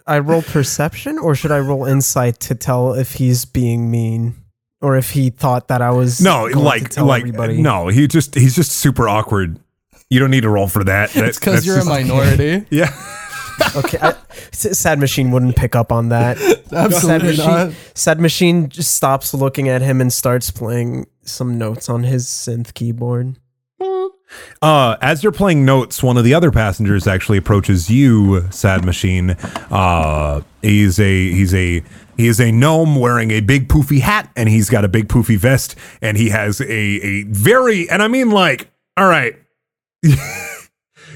[0.06, 4.34] I roll perception, or should I roll insight to tell if he's being mean,
[4.82, 7.62] or if he thought that I was No, going to like tell like everybody?
[7.62, 9.58] no, he just he's just super awkward.
[10.10, 11.10] You don't need to roll for that.
[11.10, 12.66] That- it's because you're a just- minority.
[12.70, 12.92] Yeah.
[13.76, 14.14] Okay, I,
[14.52, 16.38] S- Sad Machine wouldn't pick up on that.
[16.38, 17.68] Sad Absolutely not.
[17.68, 22.26] Machine, Sad Machine just stops looking at him and starts playing some notes on his
[22.26, 23.36] synth keyboard.
[24.60, 29.30] Uh, as you're playing notes, one of the other passengers actually approaches you, Sad Machine.
[29.70, 31.82] Uh, he's a he's a
[32.16, 35.36] he is a gnome wearing a big poofy hat, and he's got a big poofy
[35.38, 39.36] vest, and he has a a very and I mean like all right.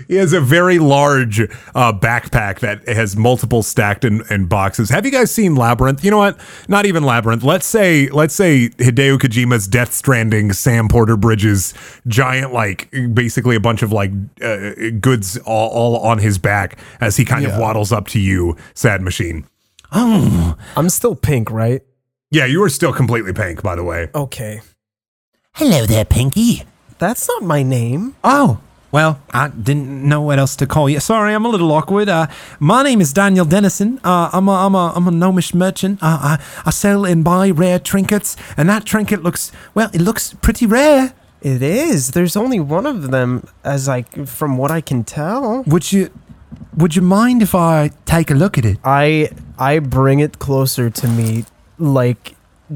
[0.07, 4.89] He has a very large uh, backpack that has multiple stacked in, in boxes.
[4.89, 6.03] Have you guys seen Labyrinth?
[6.03, 6.39] You know what?
[6.66, 7.43] Not even Labyrinth.
[7.43, 11.74] Let's say let's say Hideo Kojima's Death Stranding, Sam Porter Bridges,
[12.07, 14.11] giant like basically a bunch of like
[14.43, 14.70] uh,
[15.01, 19.03] goods all, all on his back as he kind of waddles up to you, Sad
[19.03, 19.47] Machine.
[19.93, 21.82] Oh, I'm still pink, right?
[22.30, 24.09] yeah, you are still completely pink, by the way.
[24.14, 24.61] Okay.
[25.55, 26.62] Hello there, Pinky.
[26.99, 28.14] That's not my name.
[28.22, 28.61] Oh,
[28.91, 31.01] well, I didn't know what else to call you.
[31.01, 32.09] Sorry, I'm a little awkward.
[32.09, 32.26] Uh,
[32.59, 34.01] my name is Daniel Dennison.
[34.03, 36.03] Uh, I'm a, I'm a, I'm a gnomish merchant.
[36.03, 40.34] Uh, I, I sell and buy rare trinkets, and that trinket looks, well, it looks
[40.34, 41.12] pretty rare.
[41.41, 42.12] It is.
[42.12, 45.62] There's only one of them, as I, from what I can tell.
[45.66, 46.11] Would you,
[46.76, 48.78] would you mind if I take a look at it?
[48.84, 51.45] I I bring it closer to me,
[51.78, 52.34] like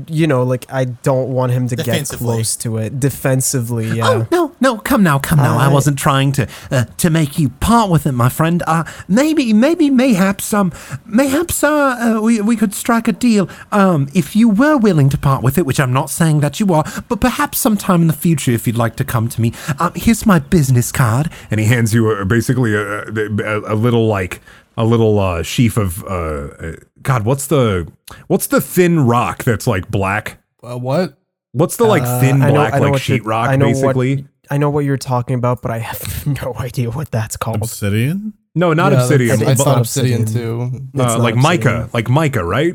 [0.09, 3.89] you know, like I don't want him to get close to it defensively.
[3.99, 4.09] Yeah.
[4.09, 5.59] Oh no, no, come now, come now.
[5.59, 8.63] I I- wasn't trying to uh, to make you part with it, my friend.
[8.67, 10.73] Uh, maybe, maybe, mayhaps, um,
[11.07, 11.71] mayhaps, uh,
[12.17, 13.49] uh, we we could strike a deal.
[13.71, 16.73] Um, if you were willing to part with it, which I'm not saying that you
[16.75, 19.93] are, but perhaps sometime in the future, if you'd like to come to me, um,
[19.95, 21.31] here's my business card.
[21.51, 24.41] and he hands you a, basically a, a, a little like
[24.77, 27.25] a little uh, sheaf of uh, uh, God.
[27.25, 27.91] What's the
[28.29, 30.39] what's the thin rock that's like black?
[30.63, 31.19] Uh, what?
[31.53, 33.71] What's the like Uh, thin I black I know like what you're- sheetrock I know
[33.71, 37.57] what- I know what you're talking about, but I have no idea what that's called.
[37.63, 38.35] Obsidian?
[38.55, 39.29] No, not Yeah, obsidian.
[39.39, 40.71] that's- I It's not obsidian, obsidian.
[40.71, 40.85] too.
[40.99, 41.59] Uh, not like obsidian.
[41.77, 42.75] mica, like mica, right?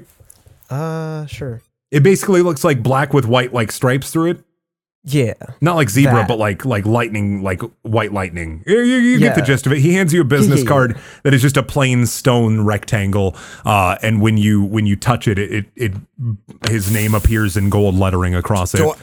[0.69, 1.61] Uh, sure.
[1.91, 4.43] It basically looks like black with white like stripes through it.
[5.09, 5.33] Yeah.
[5.61, 6.27] Not like zebra, That.
[6.27, 8.63] but like like lightning, like white lightning.
[8.67, 9.79] You, you- you get the gist of it.
[9.79, 13.35] He hands you a business Yeah, yeah, card that is just a plain stone rectangle,
[13.65, 15.93] uh, and when you when you touch it, it, it it
[16.69, 18.79] his name appears in gold lettering across it.
[18.79, 18.95] Do,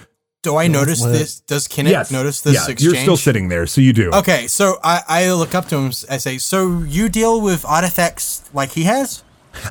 [0.42, 1.40] do I notice this?
[1.40, 2.82] Does Kenneth yes, notice this yeah, exchange?
[2.82, 4.10] You're still sitting there, so you do.
[4.12, 5.86] Okay, so I, I look up to him.
[6.10, 9.22] I say, "So you deal with artifacts like he has?"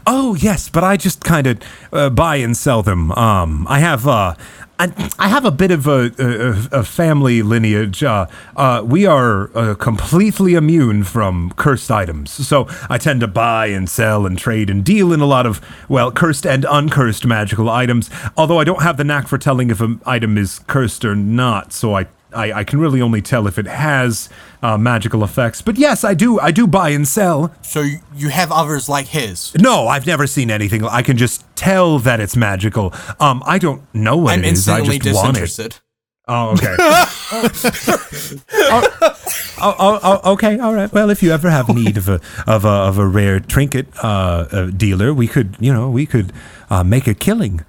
[0.07, 1.59] Oh yes, but I just kind of
[1.91, 3.11] uh, buy and sell them.
[3.11, 4.33] Um, I have uh,
[4.79, 8.03] I, have a bit of a, a, a family lineage.
[8.03, 13.67] Uh, uh, we are uh, completely immune from cursed items, so I tend to buy
[13.67, 17.69] and sell and trade and deal in a lot of well, cursed and uncursed magical
[17.69, 18.09] items.
[18.35, 21.71] Although I don't have the knack for telling if an item is cursed or not,
[21.71, 22.07] so I.
[22.35, 24.29] I, I can really only tell if it has
[24.61, 26.39] uh, magical effects, but yes, I do.
[26.39, 27.53] I do buy and sell.
[27.61, 29.53] So you, you have others like his.
[29.55, 30.83] No, I've never seen anything.
[30.85, 32.93] I can just tell that it's magical.
[33.19, 34.67] Um, I don't know what I'm it is.
[34.67, 35.41] I instantly just want it.
[35.41, 35.79] disinterested.
[36.25, 36.75] Oh, okay.
[39.65, 40.91] Oh, oh, oh, okay, all right.
[40.91, 44.47] Well, if you ever have need of a of a of a rare trinket uh,
[44.51, 46.33] uh, dealer, we could, you know, we could
[46.69, 47.63] uh, make a killing.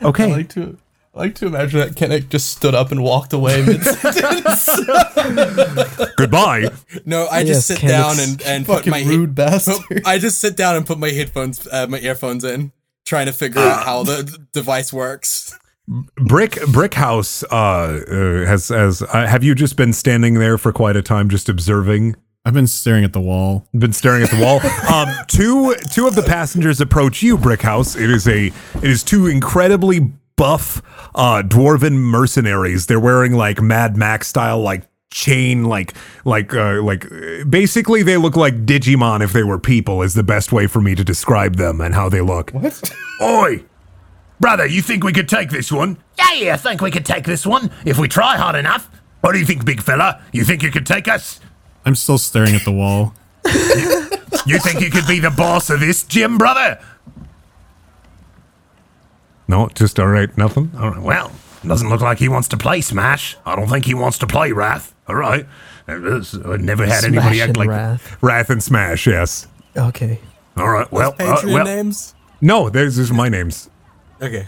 [0.00, 0.30] I Okay.
[0.32, 0.76] like to
[1.14, 3.80] I like to imagine that Kenneth just stood up and walked away mid
[6.16, 6.70] Goodbye.
[7.04, 10.02] No, I Yes, just sit Kenneth's down and, and put fucking my rude head- bastard.
[10.04, 12.72] I just sit down and put my headphones, uh, my earphones in,
[13.04, 15.56] trying to figure out how the d- device works.
[16.16, 20.72] Brick Brick House uh, uh, has has uh, have you just been standing there for
[20.72, 22.16] quite a time, just observing?
[22.46, 23.66] I've been staring at the wall.
[23.76, 24.60] Been staring at the wall.
[24.92, 27.96] Um, two two of the passengers approach you, Brick House.
[27.96, 28.52] It is a it
[28.84, 30.82] is two incredibly buff
[31.14, 32.86] uh, dwarven mercenaries.
[32.86, 37.06] They're wearing like Mad Max style like chain like like uh, like
[37.48, 40.94] basically they look like Digimon if they were people is the best way for me
[40.96, 42.50] to describe them and how they look.
[42.50, 42.92] What?
[43.22, 43.64] Oi,
[44.40, 45.98] brother, you think we could take this one?
[46.18, 48.90] Yeah, yeah, I think we could take this one if we try hard enough.
[49.20, 50.22] What do you think, big fella?
[50.32, 51.40] You think you could take us?
[51.86, 53.14] I'm still staring at the wall.
[54.46, 56.78] You think you could be the boss of this gym, brother?
[59.48, 60.36] No, just all right.
[60.36, 60.70] Nothing.
[60.78, 61.32] All right, well,
[61.66, 63.36] doesn't look like he wants to play Smash.
[63.44, 64.94] I don't think he wants to play Wrath.
[65.08, 65.46] All right.
[65.86, 68.22] I've never had anybody act and like Wrath.
[68.22, 69.06] Wrath and Smash.
[69.06, 69.46] Yes.
[69.76, 70.18] Okay.
[70.56, 72.14] All right, well, uh, Patreon well, names?
[72.40, 73.68] No, there's these are my names.
[74.22, 74.46] Okay.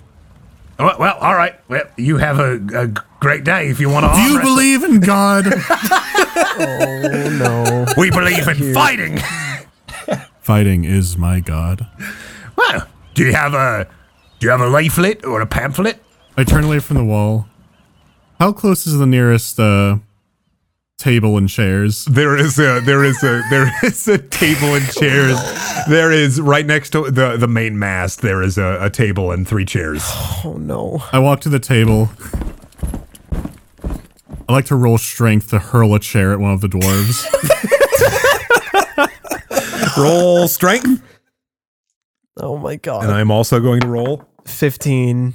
[0.79, 1.55] well, well, all right.
[1.69, 2.87] Well, you have a, a
[3.21, 4.13] great day if you want to.
[4.15, 5.47] Do you believe in God?
[6.59, 7.87] Oh no.
[7.99, 9.19] We believe in fighting.
[10.41, 11.87] Fighting is my God.
[12.57, 13.87] Well, do you have a
[14.39, 16.03] do you have a leaflet or a pamphlet?
[16.37, 17.47] I turn away from the wall.
[18.39, 19.99] How close is the nearest uh,
[20.99, 22.05] table and chairs?
[22.05, 25.39] There is a there is a there is a table and chairs.
[25.89, 28.21] There is right next to the the main mast.
[28.21, 30.03] There is a, a table and three chairs.
[30.45, 31.03] Oh no.
[31.13, 32.11] I walk to the table.
[34.49, 37.25] I like to roll strength to hurl a chair at one of the dwarves.
[39.97, 41.03] Roll strength,
[42.39, 43.05] Oh my god.
[43.05, 44.25] and I'm also going to roll.
[44.47, 45.35] 15.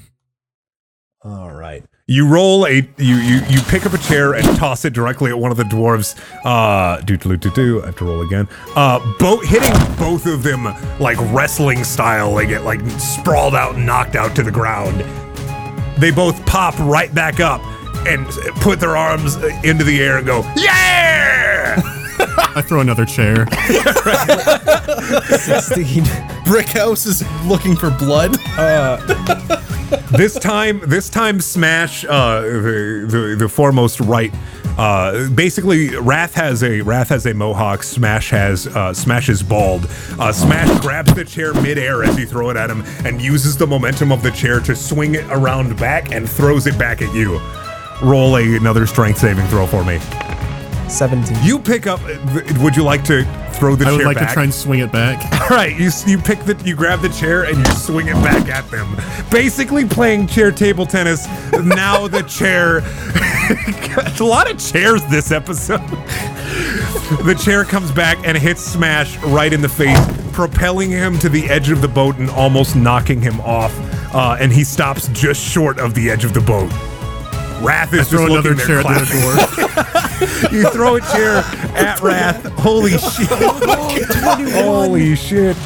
[1.23, 1.83] All right.
[2.07, 5.37] You roll a you you you pick up a chair and toss it directly at
[5.39, 6.17] one of the dwarves.
[6.43, 7.81] Uh, do do do do.
[7.81, 8.49] I have to roll again.
[8.75, 10.65] Uh, both hitting both of them
[10.99, 12.35] like wrestling style.
[12.35, 14.99] They get like sprawled out and knocked out to the ground.
[16.01, 17.61] They both pop right back up
[18.07, 18.27] and
[18.61, 21.60] put their arms into the air and go, "Yeah!"
[22.37, 23.45] I throw another chair.
[25.31, 26.03] 16.
[26.45, 28.33] Brickhouse is looking for blood.
[30.11, 34.33] this time, this time, Smash, uh, the, the the foremost right.
[34.77, 37.83] Uh, basically, Wrath has a Wrath has a mohawk.
[37.83, 39.87] Smash has uh, Smash is bald.
[40.19, 43.67] Uh, Smash grabs the chair midair as you throw it at him and uses the
[43.67, 47.39] momentum of the chair to swing it around back and throws it back at you.
[48.01, 49.99] Roll a, another strength saving throw for me.
[50.91, 51.37] 17.
[51.43, 51.99] You pick up.
[52.59, 53.23] Would you like to
[53.53, 54.29] throw the I would chair like back?
[54.29, 55.41] to try and swing it back.
[55.51, 58.47] All right, you you pick the you grab the chair and you swing it back
[58.49, 58.95] at them.
[59.29, 61.27] Basically playing chair table tennis.
[61.63, 62.81] Now the chair
[64.19, 65.79] a lot of chairs this episode.
[67.25, 69.99] the chair comes back and hits Smash right in the face,
[70.31, 73.73] propelling him to the edge of the boat and almost knocking him off.
[74.13, 76.69] Uh, and he stops just short of the edge of the boat.
[77.61, 79.60] Wrath is Throw just another looking chair there at the clapping.
[79.73, 80.51] Dwarf.
[80.51, 81.37] You throw a chair
[81.75, 82.45] at Wrath.
[82.59, 83.27] Holy shit.
[84.53, 85.57] Holy shit.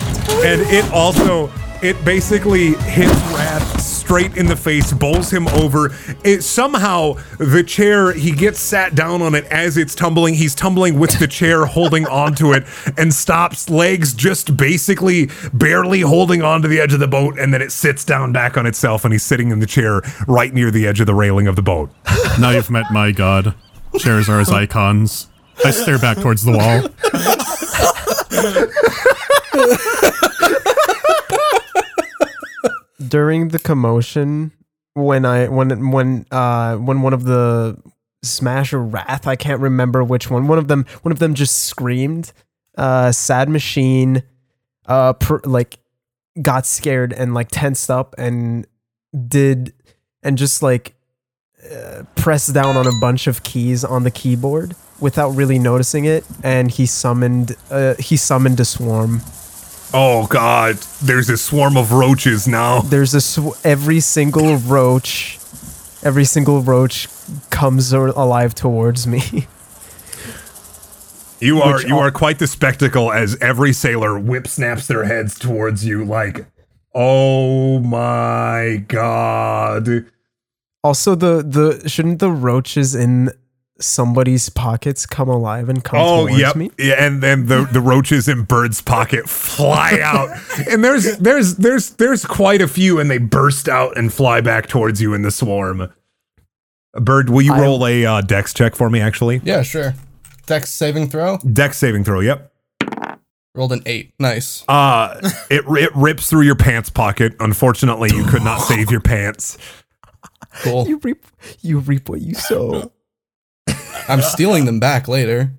[0.45, 1.51] And it also
[1.81, 5.91] it basically hits Wrath straight in the face, bowls him over.
[6.23, 10.35] It somehow the chair he gets sat down on it as it's tumbling.
[10.35, 12.63] He's tumbling with the chair holding onto it
[12.97, 17.61] and stops legs just basically barely holding onto the edge of the boat and then
[17.61, 20.87] it sits down back on itself and he's sitting in the chair right near the
[20.87, 21.89] edge of the railing of the boat.
[22.39, 23.55] now you've met my God.
[23.99, 25.27] Chairs are his icons.
[25.63, 26.89] I stare back towards the wall.
[33.07, 34.51] During the commotion,
[34.93, 37.77] when I when when uh when one of the
[38.23, 40.47] Smash or Wrath, I can't remember which one.
[40.47, 42.31] One of them one of them just screamed.
[42.77, 44.23] Uh Sad Machine
[44.87, 45.77] uh pr- like
[46.41, 48.65] got scared and like tensed up and
[49.27, 49.73] did
[50.23, 50.94] and just like
[51.71, 56.23] uh, pressed down on a bunch of keys on the keyboard without really noticing it
[56.43, 59.21] and he summoned uh he summoned a swarm
[59.93, 62.81] Oh god, there's a swarm of roaches now.
[62.81, 65.37] there's a sw- every single roach
[66.03, 67.07] every single roach
[67.49, 69.47] comes alive towards me
[71.41, 75.37] You are Which you are quite the spectacle as every sailor whip snaps their heads
[75.37, 76.45] towards you like,
[76.93, 80.05] oh my god.
[80.85, 83.31] Also the the shouldn't the roaches in
[83.79, 87.81] somebody's pockets come alive and come Oh towards yep, me yeah, and then the the
[87.81, 90.29] roaches in Bird's pocket fly out,
[90.69, 94.67] and there's there's there's there's quite a few, and they burst out and fly back
[94.67, 95.91] towards you in the swarm.
[96.93, 99.01] Bird, will you I- roll a uh, dex check for me?
[99.01, 99.93] Actually, Yeah, sure.
[100.45, 101.37] Dex saving throw.
[101.39, 102.19] dex saving throw.
[102.21, 102.51] Yep.
[103.55, 104.13] Rolled an eight.
[104.19, 104.63] Nice.
[104.67, 105.19] Uh,
[105.49, 107.35] it it rips through your pants pocket.
[107.39, 109.57] Unfortunately, you could not save your pants.
[110.63, 110.87] Cool.
[110.87, 111.25] you reap
[111.61, 112.91] you reap what you sow
[114.07, 115.51] I'm stealing them back later.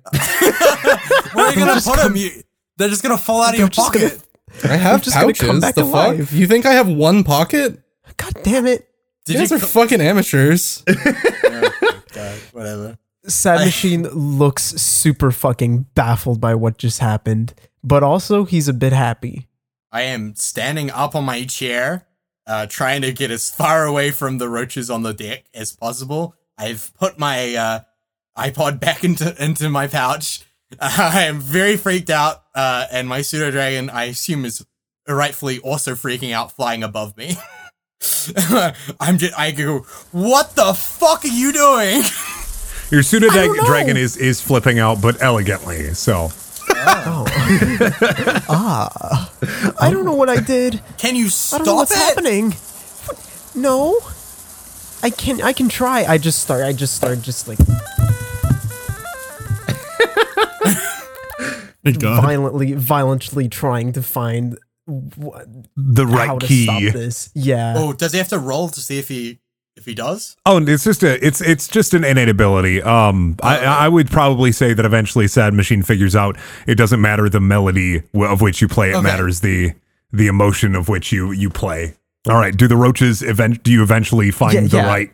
[1.33, 2.15] Where are you gonna put them?
[2.15, 2.31] You,
[2.77, 4.23] they're just gonna fall out of your just gonna- pocket.
[4.63, 5.61] I have just gonna come pouches.
[5.61, 6.29] back the alive.
[6.29, 6.37] fuck?
[6.39, 7.81] You think I have one pocket?
[8.15, 8.87] god damn it
[9.25, 9.57] Did you guys you?
[9.57, 10.83] are fucking amateurs.
[11.49, 12.97] Oh god, whatever.
[13.27, 18.93] sad machine looks super fucking baffled by what just happened but also he's a bit
[18.93, 19.47] happy
[19.91, 22.06] I am standing up on my chair,
[22.47, 26.33] uh, trying to get as far away from the roaches on the deck as possible.
[26.57, 27.79] I've put my uh,
[28.37, 30.41] iPod back into into my pouch,
[30.79, 34.65] I am very freaked out, uh, and my pseudo dragon, I assume, is
[35.07, 37.35] rightfully also freaking out, flying above me.
[38.99, 39.79] I'm just, I go,
[40.11, 42.03] what the fuck are you doing?
[42.91, 43.29] Your pseudo
[43.65, 45.93] dragon is is flipping out, but elegantly.
[45.93, 46.29] So
[46.85, 47.25] Oh.
[48.49, 49.31] Ah.
[49.79, 50.81] I don't know what I did.
[50.97, 51.97] Can you stop I don't know what's it?
[51.97, 52.51] happening.
[52.51, 53.51] What?
[53.55, 53.99] No.
[55.03, 56.05] I can I can try.
[56.05, 57.57] I just start I just start just like
[61.83, 64.57] violently violently trying to find
[64.87, 65.37] wh-
[65.75, 66.63] The how right to key.
[66.63, 67.29] stop this.
[67.33, 67.73] Yeah.
[67.77, 69.39] Oh, does he have to roll to see if he
[69.77, 70.35] if he does?
[70.45, 72.81] Oh, and it's just a it's it's just an innate ability.
[72.81, 77.29] Um, I I would probably say that eventually Sad Machine figures out it doesn't matter
[77.29, 79.03] the melody of which you play; it Okay.
[79.03, 79.73] matters the
[80.11, 81.93] the emotion of which you you play.
[82.29, 82.55] All right.
[82.55, 83.63] Do the roaches event?
[83.63, 84.87] Do you eventually find Yeah, the yeah.
[84.87, 85.11] right?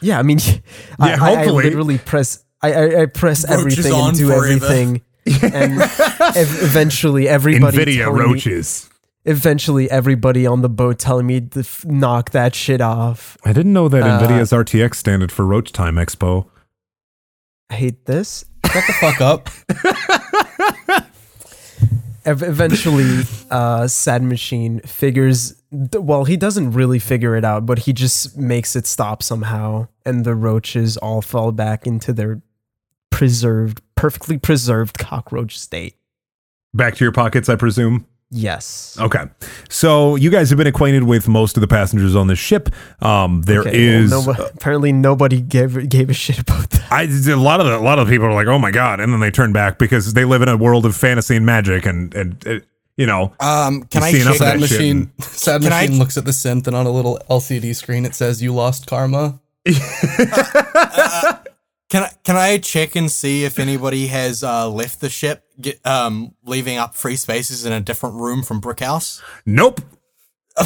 [0.00, 0.38] Yeah, I mean,
[1.00, 1.64] I, Yeah, I, I hopefully.
[1.64, 4.44] literally press, I, I, I press Roaches everything and do forever.
[4.46, 5.02] everything,
[5.42, 8.88] and ev- eventually everybody, Nvidia roaches.
[9.24, 13.36] Eventually everybody on the boat telling me to f- knock that shit off.
[13.44, 16.46] I didn't know that Uh, Nvidia's RTX standard for Roach Time Expo.
[17.70, 18.44] I hate this.
[18.66, 19.48] Shut the fuck up.
[22.24, 25.60] Eventually, uh, Sad Machine figures.
[25.72, 30.24] Well, he doesn't really figure it out, but he just makes it stop somehow, and
[30.24, 32.40] the roaches all fall back into their
[33.10, 35.96] preserved, perfectly preserved cockroach state.
[36.72, 38.06] Back to your pockets, I presume.
[38.34, 38.96] Yes.
[38.98, 39.24] Okay.
[39.68, 42.70] So you guys have been acquainted with most of the passengers on this ship.
[43.02, 44.10] Um, there Okay, is.
[44.10, 46.90] well, nobo- apparently nobody gave gave a shit about that.
[46.90, 49.12] I a lot of the, a lot of people are like, "Oh my god," and
[49.12, 52.14] then they turn back because they live in a world of fantasy and magic, and
[52.14, 52.58] and uh,
[52.96, 54.54] you know, Um, can You I see enough check?
[54.54, 55.12] of Sad that shit machine.
[55.20, 58.14] Sad Can I- machine looks at the synth, and on a little LCD screen it
[58.14, 59.40] says, "You lost karma."
[61.92, 65.78] Can I can I check and see if anybody has uh, left the ship, get,
[65.86, 69.20] um, leaving up free spaces in a different room from Brickhouse?
[69.44, 69.78] nope.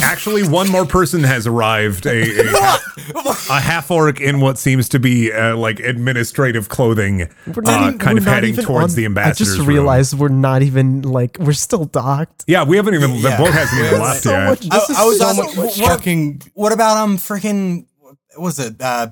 [0.01, 2.05] Actually, one more person has arrived.
[2.05, 2.77] A, a,
[3.49, 7.99] a half orc in what seems to be uh, like administrative clothing, We're uh, even-
[7.99, 9.67] kind of heading towards on- the ambassador's I just room.
[9.67, 12.45] realized we're not even like we're still docked.
[12.47, 13.21] Yeah, we haven't even.
[13.21, 14.45] The boat hasn't even Yeah, left so yet.
[14.49, 14.67] much.
[14.71, 15.77] I- I was so also- much.
[15.77, 19.09] what- What about um freaking what was it uh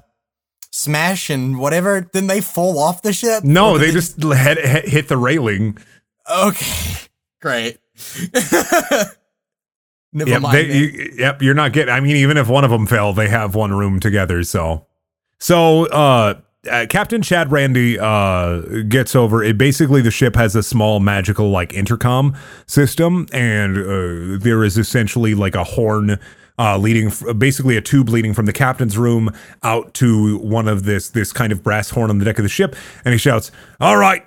[0.76, 2.02] smash and whatever?
[2.02, 3.44] Didn't they fall off the ship?
[3.44, 5.78] No, did they just hit, hit, hit the railing.
[6.30, 6.94] okay.
[7.42, 7.78] Great.
[10.14, 10.56] Never Yep, mind.
[10.56, 11.94] they, you, yep, you're not getting.
[11.94, 14.44] I mean, even if one of them fell, they have one room together.
[14.44, 14.86] So,
[15.40, 16.40] so uh,
[16.72, 19.44] uh, Captain Chad Randy uh, gets over.
[19.44, 24.78] It basically the ship has a small magical like intercom system, and uh, there is
[24.78, 26.18] essentially like a horn.
[26.58, 29.30] Uh, leading f- basically a tube leading from the captain's room
[29.64, 32.50] out to one of this this kind of brass horn on the deck of the
[32.50, 33.52] ship, and he shouts,
[33.82, 34.24] "All right,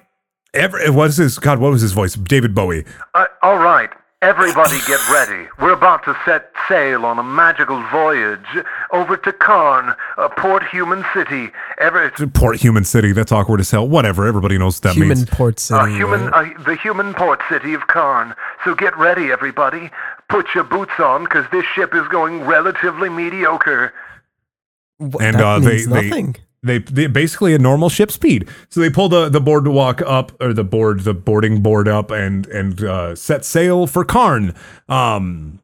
[0.53, 1.59] every what is his God?
[1.59, 2.15] What was his voice?
[2.15, 2.85] David Bowie.
[3.15, 3.89] Uh, all right,
[4.21, 5.49] everybody get ready.
[5.59, 8.45] We're about to set sail on a magical voyage
[8.93, 11.49] over to Karn, uh, Port Human City.
[11.79, 13.13] Every, Port Human City.
[13.13, 13.89] That's awkward as hell.
[13.89, 14.27] Whatever.
[14.27, 15.31] Everybody knows what that Human means.
[15.31, 15.81] port city.
[15.81, 18.35] uh, human, uh, the human port city of Karn.
[18.67, 19.91] So get ready, everybody.
[20.29, 23.95] Put your boots on, because this ship is going relatively mediocre.
[25.01, 26.37] Wh- and that uh, they, means they nothing.
[26.63, 28.49] they they basically a normal ship speed.
[28.69, 32.47] So they pull the the boardwalk up or the board the boarding board up and
[32.49, 34.55] and uh, set sail for Karn.
[34.89, 35.61] Um,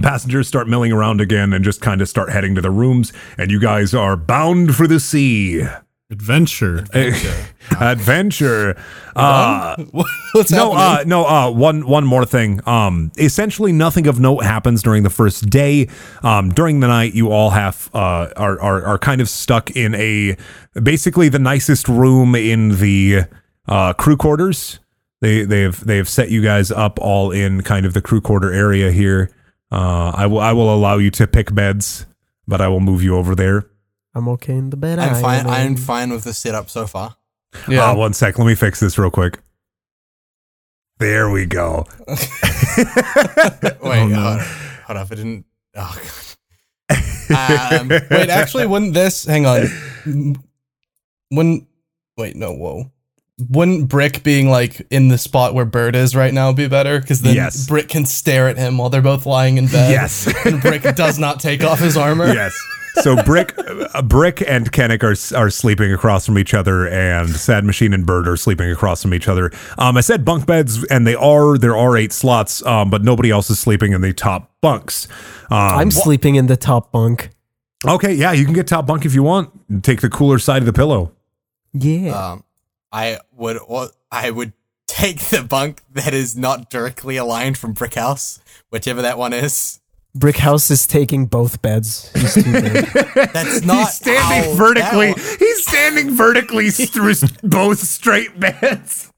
[0.00, 3.12] passengers start milling around again and just kind of start heading to the rooms.
[3.36, 5.62] And you guys are bound for the sea.
[6.14, 6.84] Adventure.
[7.80, 8.76] Adventure.
[9.16, 9.76] Uh,
[10.32, 11.12] what's no, happening?
[11.12, 11.24] uh, no.
[11.24, 12.60] Uh, one, one more thing.
[12.66, 15.88] Um, essentially, nothing of note happens during the first day.
[16.24, 19.94] Um, during the night, you all have uh, are, are are kind of stuck in
[19.94, 20.36] a
[20.82, 23.26] basically the nicest room in the
[23.68, 24.80] uh, crew quarters.
[25.20, 28.90] They they've they've set you guys up all in kind of the crew quarter area
[28.90, 29.30] here.
[29.70, 32.04] Uh, I will I will allow you to pick beds,
[32.48, 33.66] but I will move you over there.
[34.14, 34.98] I'm okay in the bed.
[34.98, 35.46] I'm fine.
[35.46, 37.16] I'm fine with the setup so far.
[37.68, 37.90] yeah.
[37.90, 38.38] Uh, one sec.
[38.38, 39.38] Let me fix this real quick.
[40.98, 41.86] There we go.
[42.06, 42.16] Wait,
[43.82, 44.20] Oh, no.
[44.20, 44.40] hold,
[44.86, 45.08] hold up.
[45.10, 45.44] I didn't.
[45.76, 47.80] Oh god.
[47.80, 49.24] Um, Wait, actually, wouldn't this?
[49.24, 50.36] Hang on.
[51.32, 51.66] Wouldn't.
[52.16, 52.52] Wait, no.
[52.52, 52.92] Whoa.
[53.50, 57.00] Wouldn't Brick being like in the spot where Bird is right now be better?
[57.00, 57.66] Because then Yes.
[57.66, 59.90] Brick can stare at him while they're both lying in bed.
[59.90, 60.32] Yes.
[60.46, 62.32] and Brick does not take off his armor.
[62.32, 62.54] yes.
[63.02, 67.64] So Brick, uh, Brick and Kennick are are sleeping across from each other, and Sad
[67.64, 69.50] Machine and Bird are sleeping across from each other.
[69.78, 73.30] Um, I said bunk beds, and they are there are eight slots, um, but nobody
[73.30, 75.08] else is sleeping in the top bunks.
[75.50, 77.30] Um, I'm sleeping in the top bunk.
[77.86, 78.14] okay.
[78.14, 79.82] Yeah, you can get top bunk if you want.
[79.82, 81.12] Take the cooler side of the pillow.
[81.72, 82.10] Yeah.
[82.10, 82.44] Um,
[82.92, 83.58] I would.
[84.12, 84.52] I would
[84.86, 88.38] take the bunk that is not directly aligned from Brickhouse,
[88.70, 89.80] whichever that one is.
[90.14, 92.10] Brick House is taking both beds.
[92.14, 92.86] He's too big.
[93.32, 95.12] That's not He's standing how vertically.
[95.12, 99.12] that He's standing vertically through s- both straight beds.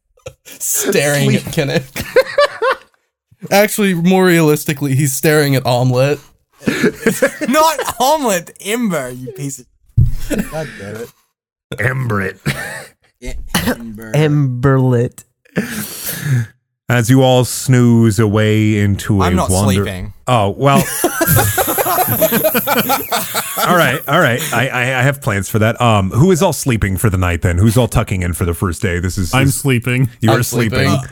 [0.44, 1.93] staring at Kenneth.
[3.51, 6.18] Actually, more realistically, he's staring at Omelette.
[7.48, 9.66] not omelet, Ember, you piece of.
[10.51, 11.12] God damn it.
[11.74, 12.40] Embrit.
[13.78, 14.12] Ember.
[14.12, 15.24] Emberlit.
[16.88, 20.12] As you all snooze away into a I'm not wonder- sleeping.
[20.28, 20.76] Oh well.
[23.66, 24.40] all right, all right.
[24.52, 25.80] I, I I have plans for that.
[25.80, 27.58] Um, who is all sleeping for the night then?
[27.58, 29.00] Who's all tucking in for the first day?
[29.00, 30.08] This is I'm this- sleeping.
[30.20, 30.88] you are I'm sleeping.
[30.90, 31.08] sleeping.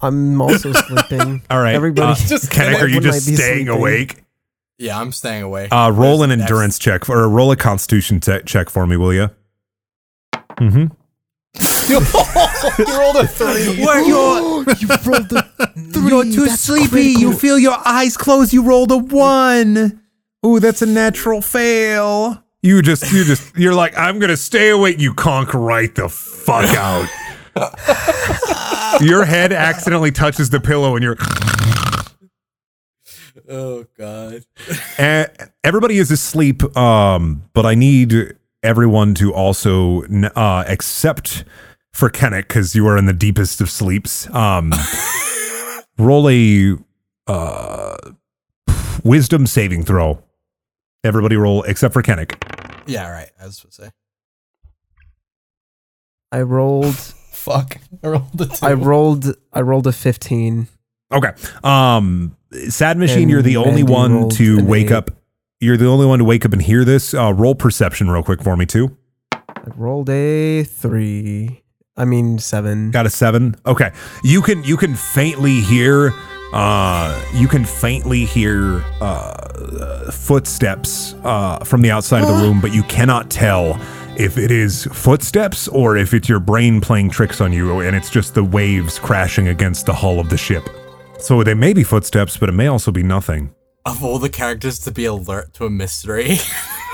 [0.00, 1.40] I'm also sleeping.
[1.50, 1.74] All right.
[1.74, 2.12] Everybody.
[2.12, 3.68] uh, Just Kennick, are you just staying sleeping.
[3.68, 4.22] awake?
[4.78, 5.72] Yeah, I'm staying awake.
[5.72, 9.14] Uh, roll an That's- endurance check or roll a constitution te- check for me, will
[9.14, 9.30] you?
[10.58, 10.88] Mm-hmm.
[12.78, 13.78] you rolled a three.
[13.78, 16.08] you rolled a three.
[16.08, 17.04] You're too That's sleepy.
[17.18, 18.52] You feel your eyes close.
[18.52, 20.00] You rolled a one.
[20.44, 22.42] Ooh, that's a natural fail.
[22.62, 24.98] You just, you just, you're like, I'm gonna stay awake.
[25.00, 27.08] You conk right the fuck out.
[29.00, 31.16] your head accidentally touches the pillow, and you're.
[33.48, 34.44] Oh god.
[34.98, 35.26] Eh,
[35.62, 41.44] everybody is asleep, um, but I need everyone to also, n- uh, except
[41.96, 44.28] for Kennick, because you are in the deepest of sleeps.
[44.34, 44.72] Um,
[45.98, 46.76] roll a
[47.26, 47.96] uh,
[49.02, 50.22] wisdom saving throw.
[51.04, 52.34] Everybody roll except for Kennick.
[52.86, 53.30] Yeah, right.
[53.40, 53.90] I was supposed to say.
[56.32, 56.94] I rolled.
[57.32, 57.78] Fuck.
[58.02, 58.66] I rolled a two.
[58.66, 59.34] I rolled.
[59.52, 60.66] I rolled a 15.
[61.12, 61.30] Okay.
[61.62, 62.36] Um,
[62.68, 64.92] Sad Machine, And you're the only Mandy one to wake eight.
[64.92, 65.10] up.
[65.60, 67.14] You're the only one to wake up and hear this.
[67.14, 68.96] Uh, roll perception real quick for me too.
[69.32, 71.62] I rolled a three.
[71.96, 72.90] I mean seven.
[72.90, 73.56] Got a seven.
[73.64, 73.90] Okay,
[74.22, 76.12] you can you can faintly hear.
[76.52, 82.72] Uh, you can faintly hear uh, footsteps uh, from the outside of the room, but
[82.72, 83.80] you cannot tell
[84.16, 88.10] if it is footsteps or if it's your brain playing tricks on you, and it's
[88.10, 90.68] just the waves crashing against the hull of the ship.
[91.18, 93.54] So they may be footsteps, but it may also be nothing.
[93.84, 96.36] Of all the characters to be alert to a mystery,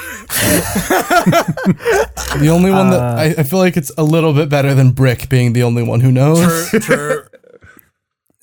[2.38, 5.28] the only one that I, I feel like it's a little bit better than Brick
[5.28, 6.68] being the only one who knows.
[6.70, 7.22] True, true.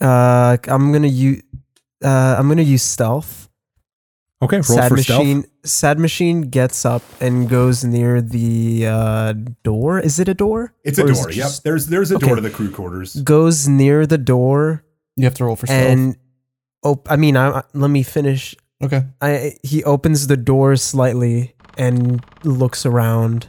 [0.01, 1.43] Uh, I'm gonna use.
[2.01, 3.49] Uh, I'm gonna use stealth.
[4.41, 5.43] Okay, roll Sad for machine.
[5.65, 9.33] Sad machine gets up and goes near the uh,
[9.65, 9.99] door.
[9.99, 10.73] Is it a door?
[10.85, 11.29] It's a Or is door.
[11.31, 11.51] it Yep.
[11.65, 12.27] There's there's a Okay.
[12.27, 13.17] door to the crew quarters.
[13.23, 14.85] Goes near the door
[15.17, 15.81] You have to roll for stealth.
[15.91, 16.15] and.
[16.81, 18.55] Oh, I mean, I, I- let me finish.
[18.81, 19.03] okay.
[19.19, 23.47] I he opens the door slightly and looks around.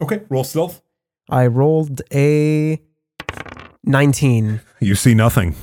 [0.00, 0.80] Okay, roll stealth.
[1.28, 2.80] I rolled a
[3.84, 4.60] 19.
[4.80, 5.54] You see nothing.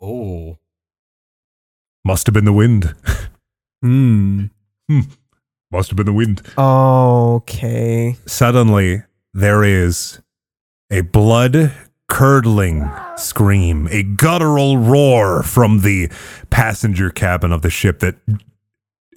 [0.00, 0.58] Oh.
[2.04, 2.94] Must have been the wind.
[3.80, 4.46] Hmm.
[4.88, 5.02] hmm.
[5.70, 6.42] Must have been the wind.
[6.58, 8.16] Okay.
[8.26, 10.20] Suddenly, there is
[10.90, 11.72] a blood
[12.08, 16.10] curdling scream, a guttural roar from the
[16.50, 18.16] passenger cabin of the ship that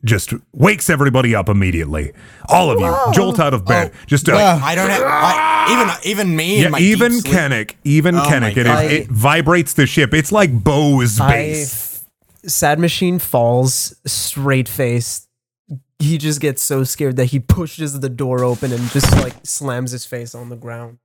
[0.03, 2.14] just wakes everybody up immediately.
[2.49, 3.91] All of you jolt out of bed.
[4.07, 4.60] just uh, Wow.
[4.64, 6.57] I don't have I, even even me.
[6.57, 9.86] in yeah, my even deep sleep- Kennick, even Oh Kennick, my it, it vibrates the
[9.86, 10.14] ship.
[10.14, 12.06] It's like Bo's I base.
[12.45, 15.28] Sad Machine falls straight faced.
[15.99, 19.91] He just gets so scared that he pushes the door open and just like slams
[19.91, 20.98] his face on the ground.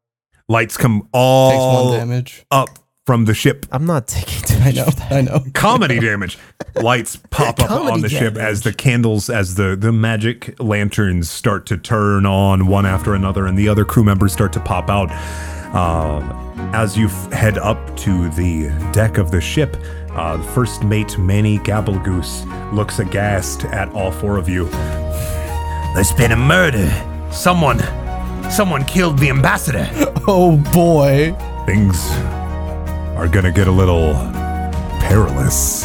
[0.49, 2.47] Lights come Takes all one damage.
[2.51, 2.71] up
[3.07, 3.65] from the ship.
[3.73, 4.99] I'm not taking I damage.
[4.99, 5.05] know.
[5.17, 5.45] I know.
[5.55, 6.39] comedy damage.
[6.75, 8.49] Lights pop up Comedy on the ship damage.
[8.51, 13.47] as the candles, as the the magic lanterns start to turn on one after another,
[13.47, 15.11] and the other crew members start to pop out.
[15.75, 16.43] Um,
[16.75, 19.77] as you f- head up to the deck of the ship,
[20.11, 24.69] uh, first mate Manny Gabblegoose looks aghast at all four of you.
[25.95, 26.89] There's been a murder.
[27.33, 27.79] Someone,
[28.51, 29.89] someone killed the ambassador.
[30.29, 31.33] Oh boy.
[31.67, 32.11] Things
[33.17, 34.13] are gonna get a little
[35.01, 35.85] perilous.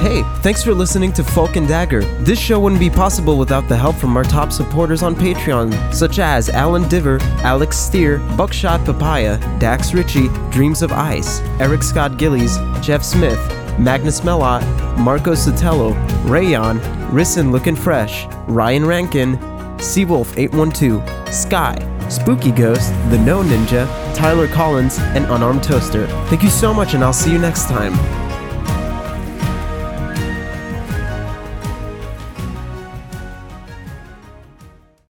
[0.00, 2.02] Hey, thanks for listening to Folk and Dagger.
[2.20, 6.18] This show wouldn't be possible without the help from our top supporters on Patreon, such
[6.18, 12.58] as Alan Diver, Alex Steer, Buckshot Papaya, Dax Ritchie, Dreams of Ice, Eric Scott Gillies,
[12.82, 13.40] Jeff Smith,
[13.78, 14.62] Magnus Melot,
[14.98, 15.94] Marco Sotelo,
[16.28, 16.78] Rayon,
[17.10, 19.38] Rissin Looking Fresh, Ryan Rankin,
[19.78, 26.06] Seawolf812, Sky, Spooky Ghost, The No Ninja, Tyler Collins, and Unarmed Toaster.
[26.26, 28.21] Thank you so much, and I'll see you next time.